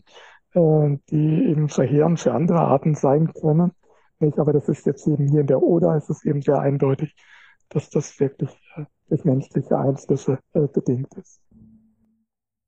äh, 0.54 0.98
die 1.10 1.46
eben 1.50 1.70
verheerend 1.70 2.20
für 2.20 2.34
andere 2.34 2.60
Arten 2.60 2.96
sein 2.96 3.34
können. 3.34 3.72
Nicht? 4.20 4.40
Aber 4.40 4.54
das 4.54 4.70
ist 4.70 4.86
jetzt 4.86 5.08
eben 5.08 5.28
hier 5.28 5.42
in 5.42 5.48
der 5.48 5.62
Oder, 5.62 5.96
ist 5.96 6.10
es 6.10 6.24
eben 6.26 6.42
sehr 6.42 6.60
eindeutig, 6.60 7.16
dass 7.70 7.90
das 7.90 8.20
wirklich 8.20 8.52
äh, 8.76 8.86
durch 9.10 9.26
menschliche 9.26 9.78
Einflüsse 9.78 10.40
äh, 10.54 10.68
bedingt 10.68 11.14
ist. 11.16 11.42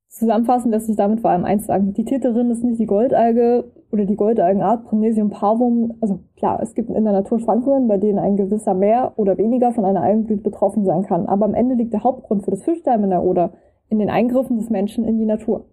Zusammenfassend 0.08 0.72
lässt 0.72 0.86
sich 0.86 0.96
damit 0.96 1.20
vor 1.20 1.30
allem 1.30 1.44
eins 1.44 1.66
sagen. 1.66 1.92
Die 1.92 2.04
Täterin 2.04 2.50
ist 2.50 2.64
nicht 2.64 2.80
die 2.80 2.86
Goldalge 2.86 3.70
oder 3.90 4.06
die 4.06 4.16
Goldalgenart 4.16 4.84
Promnesium 4.84 5.28
parvum. 5.28 5.94
Also 6.00 6.20
klar, 6.36 6.60
es 6.62 6.74
gibt 6.74 6.88
in 6.88 7.04
der 7.04 7.12
Natur 7.12 7.38
Schwankungen, 7.38 7.86
bei 7.86 7.98
denen 7.98 8.18
ein 8.18 8.36
gewisser 8.36 8.72
mehr 8.72 9.12
oder 9.16 9.36
weniger 9.36 9.72
von 9.72 9.84
einer 9.84 10.02
Algenblüte 10.02 10.42
betroffen 10.42 10.86
sein 10.86 11.02
kann. 11.02 11.26
Aber 11.26 11.44
am 11.44 11.52
Ende 11.52 11.74
liegt 11.74 11.92
der 11.92 12.02
Hauptgrund 12.02 12.44
für 12.44 12.50
das 12.50 12.62
Fischsterben 12.62 13.04
in 13.04 13.10
der 13.10 13.22
Oder 13.22 13.52
in 13.90 13.98
den 13.98 14.08
Eingriffen 14.08 14.56
des 14.56 14.70
Menschen 14.70 15.04
in 15.04 15.18
die 15.18 15.26
Natur. 15.26 15.66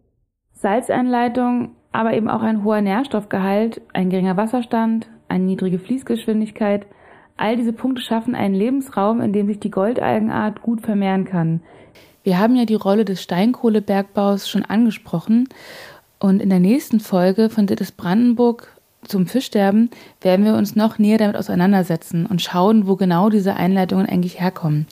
Salzeinleitung 0.52 1.70
aber 1.94 2.14
eben 2.14 2.28
auch 2.28 2.42
ein 2.42 2.64
hoher 2.64 2.82
Nährstoffgehalt, 2.82 3.82
ein 3.94 4.10
geringer 4.10 4.36
Wasserstand, 4.36 5.08
eine 5.30 5.46
niedrige 5.46 5.80
Fließgeschwindigkeit. 5.80 6.86
All 7.38 7.56
diese 7.56 7.74
Punkte 7.74 8.02
schaffen 8.02 8.36
einen 8.36 8.56
Lebensraum, 8.56 9.22
in 9.22 9.32
dem 9.32 9.48
sich 9.48 9.60
die 9.60 9.72
Goldalgenart 9.72 10.62
gut 10.62 10.82
vermehren 10.82 11.26
kann. 11.26 11.62
Wir 12.24 12.40
haben 12.40 12.56
ja 12.56 12.66
die 12.66 12.76
Rolle 12.76 13.06
des 13.06 13.22
Steinkohlebergbaus 13.22 14.50
schon 14.50 14.66
angesprochen 14.66 15.48
und 16.20 16.42
in 16.42 16.50
der 16.50 16.60
nächsten 16.60 17.00
Folge 17.00 17.50
von 17.50 17.68
Dittes 17.68 17.92
Brandenburg 17.92 18.70
zum 19.08 19.28
Fischsterben 19.28 19.90
werden 20.22 20.46
wir 20.46 20.56
uns 20.56 20.76
noch 20.76 20.98
näher 20.98 21.18
damit 21.18 21.36
auseinandersetzen 21.36 22.26
und 22.26 22.42
schauen, 22.42 22.88
wo 22.88 22.96
genau 22.96 23.30
diese 23.30 23.56
Einleitungen 23.56 24.06
eigentlich 24.06 24.40
herkommen. 24.40 24.88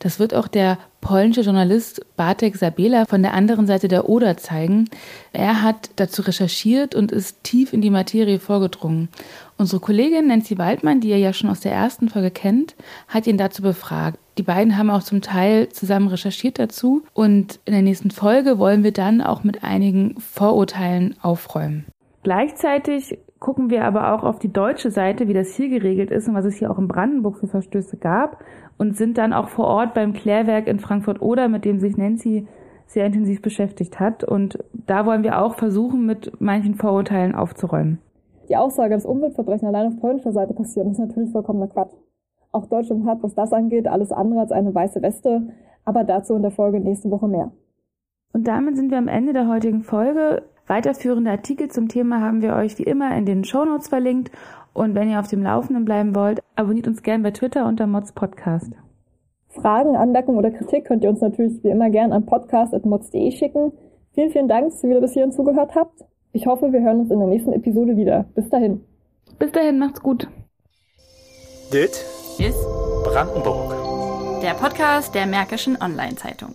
Das 0.00 0.18
wird 0.18 0.34
auch 0.34 0.48
der 0.48 0.78
polnische 1.04 1.42
Journalist 1.42 2.04
Bartek 2.16 2.56
Sabela 2.56 3.04
von 3.04 3.22
der 3.22 3.34
anderen 3.34 3.66
Seite 3.66 3.88
der 3.88 4.08
Oder 4.08 4.38
zeigen. 4.38 4.88
Er 5.32 5.62
hat 5.62 5.90
dazu 5.96 6.22
recherchiert 6.22 6.94
und 6.94 7.12
ist 7.12 7.44
tief 7.44 7.74
in 7.74 7.82
die 7.82 7.90
Materie 7.90 8.40
vorgedrungen. 8.40 9.10
Unsere 9.58 9.80
Kollegin 9.80 10.26
Nancy 10.26 10.56
Waldmann, 10.58 11.00
die 11.00 11.10
ihr 11.10 11.18
ja 11.18 11.34
schon 11.34 11.50
aus 11.50 11.60
der 11.60 11.72
ersten 11.72 12.08
Folge 12.08 12.30
kennt, 12.30 12.74
hat 13.06 13.26
ihn 13.26 13.36
dazu 13.36 13.62
befragt. 13.62 14.18
Die 14.38 14.42
beiden 14.42 14.78
haben 14.78 14.90
auch 14.90 15.02
zum 15.02 15.20
Teil 15.20 15.68
zusammen 15.68 16.08
recherchiert 16.08 16.58
dazu 16.58 17.04
und 17.12 17.60
in 17.66 17.74
der 17.74 17.82
nächsten 17.82 18.10
Folge 18.10 18.58
wollen 18.58 18.82
wir 18.82 18.92
dann 18.92 19.20
auch 19.20 19.44
mit 19.44 19.62
einigen 19.62 20.18
Vorurteilen 20.18 21.16
aufräumen. 21.20 21.84
Gleichzeitig 22.22 23.18
gucken 23.38 23.68
wir 23.68 23.84
aber 23.84 24.14
auch 24.14 24.24
auf 24.24 24.38
die 24.38 24.50
deutsche 24.50 24.90
Seite, 24.90 25.28
wie 25.28 25.34
das 25.34 25.54
hier 25.54 25.68
geregelt 25.68 26.10
ist 26.10 26.26
und 26.26 26.34
was 26.34 26.46
es 26.46 26.56
hier 26.56 26.70
auch 26.70 26.78
in 26.78 26.88
Brandenburg 26.88 27.36
für 27.36 27.46
Verstöße 27.46 27.98
gab 27.98 28.42
und 28.78 28.96
sind 28.96 29.18
dann 29.18 29.32
auch 29.32 29.48
vor 29.48 29.66
Ort 29.66 29.94
beim 29.94 30.12
Klärwerk 30.12 30.66
in 30.66 30.78
Frankfurt-Oder, 30.78 31.48
mit 31.48 31.64
dem 31.64 31.78
sich 31.78 31.96
Nancy 31.96 32.46
sehr 32.86 33.06
intensiv 33.06 33.42
beschäftigt 33.42 34.00
hat. 34.00 34.24
Und 34.24 34.58
da 34.72 35.06
wollen 35.06 35.22
wir 35.22 35.42
auch 35.42 35.56
versuchen, 35.56 36.06
mit 36.06 36.32
manchen 36.40 36.74
Vorurteilen 36.74 37.34
aufzuräumen. 37.34 37.98
Die 38.48 38.56
Aussage, 38.56 38.94
dass 38.94 39.06
Umweltverbrechen 39.06 39.68
allein 39.68 39.88
auf 39.88 40.00
polnischer 40.00 40.32
Seite 40.32 40.52
passieren, 40.52 40.90
ist 40.90 40.98
natürlich 40.98 41.30
vollkommener 41.30 41.68
Quatsch. 41.68 41.94
Auch 42.52 42.66
Deutschland 42.66 43.06
hat, 43.06 43.22
was 43.22 43.34
das 43.34 43.52
angeht, 43.52 43.88
alles 43.88 44.12
andere 44.12 44.40
als 44.40 44.52
eine 44.52 44.74
weiße 44.74 45.02
Weste, 45.02 45.48
aber 45.84 46.04
dazu 46.04 46.34
in 46.34 46.42
der 46.42 46.50
Folge 46.50 46.78
nächste 46.78 47.10
Woche 47.10 47.26
mehr. 47.26 47.50
Und 48.32 48.46
damit 48.46 48.76
sind 48.76 48.90
wir 48.90 48.98
am 48.98 49.08
Ende 49.08 49.32
der 49.32 49.48
heutigen 49.48 49.82
Folge. 49.82 50.42
Weiterführende 50.66 51.30
Artikel 51.30 51.70
zum 51.70 51.88
Thema 51.88 52.20
haben 52.20 52.40
wir 52.40 52.54
euch 52.54 52.78
wie 52.78 52.84
immer 52.84 53.16
in 53.16 53.26
den 53.26 53.44
Shownotes 53.44 53.88
verlinkt. 53.88 54.30
Und 54.72 54.94
wenn 54.94 55.10
ihr 55.10 55.20
auf 55.20 55.28
dem 55.28 55.42
Laufenden 55.42 55.84
bleiben 55.84 56.14
wollt, 56.14 56.42
abonniert 56.56 56.88
uns 56.88 57.02
gerne 57.02 57.22
bei 57.22 57.30
Twitter 57.30 57.66
unter 57.66 57.86
Mods 57.86 58.12
Podcast. 58.12 58.72
Fragen, 59.48 59.94
Anmerkungen 59.96 60.38
oder 60.38 60.50
Kritik 60.50 60.86
könnt 60.86 61.04
ihr 61.04 61.10
uns 61.10 61.20
natürlich 61.20 61.62
wie 61.62 61.68
immer 61.68 61.90
gerne 61.90 62.14
an 62.14 62.26
podcast.mods.de 62.26 63.30
schicken. 63.30 63.72
Vielen, 64.14 64.30
vielen 64.30 64.48
Dank, 64.48 64.70
dass 64.70 64.82
ihr 64.82 64.90
wieder 64.90 65.00
bis 65.00 65.12
hierhin 65.12 65.32
zugehört 65.32 65.74
habt. 65.74 66.04
Ich 66.32 66.46
hoffe, 66.46 66.72
wir 66.72 66.80
hören 66.80 67.00
uns 67.00 67.10
in 67.10 67.18
der 67.20 67.28
nächsten 67.28 67.52
Episode 67.52 67.96
wieder. 67.96 68.24
Bis 68.34 68.48
dahin. 68.48 68.84
Bis 69.38 69.52
dahin, 69.52 69.78
macht's 69.78 70.02
gut. 70.02 70.28
Dit 71.72 72.04
ist 72.38 72.66
Brandenburg. 73.04 73.74
Der 74.42 74.54
Podcast 74.54 75.14
der 75.14 75.26
Märkischen 75.26 75.80
Online-Zeitung. 75.80 76.54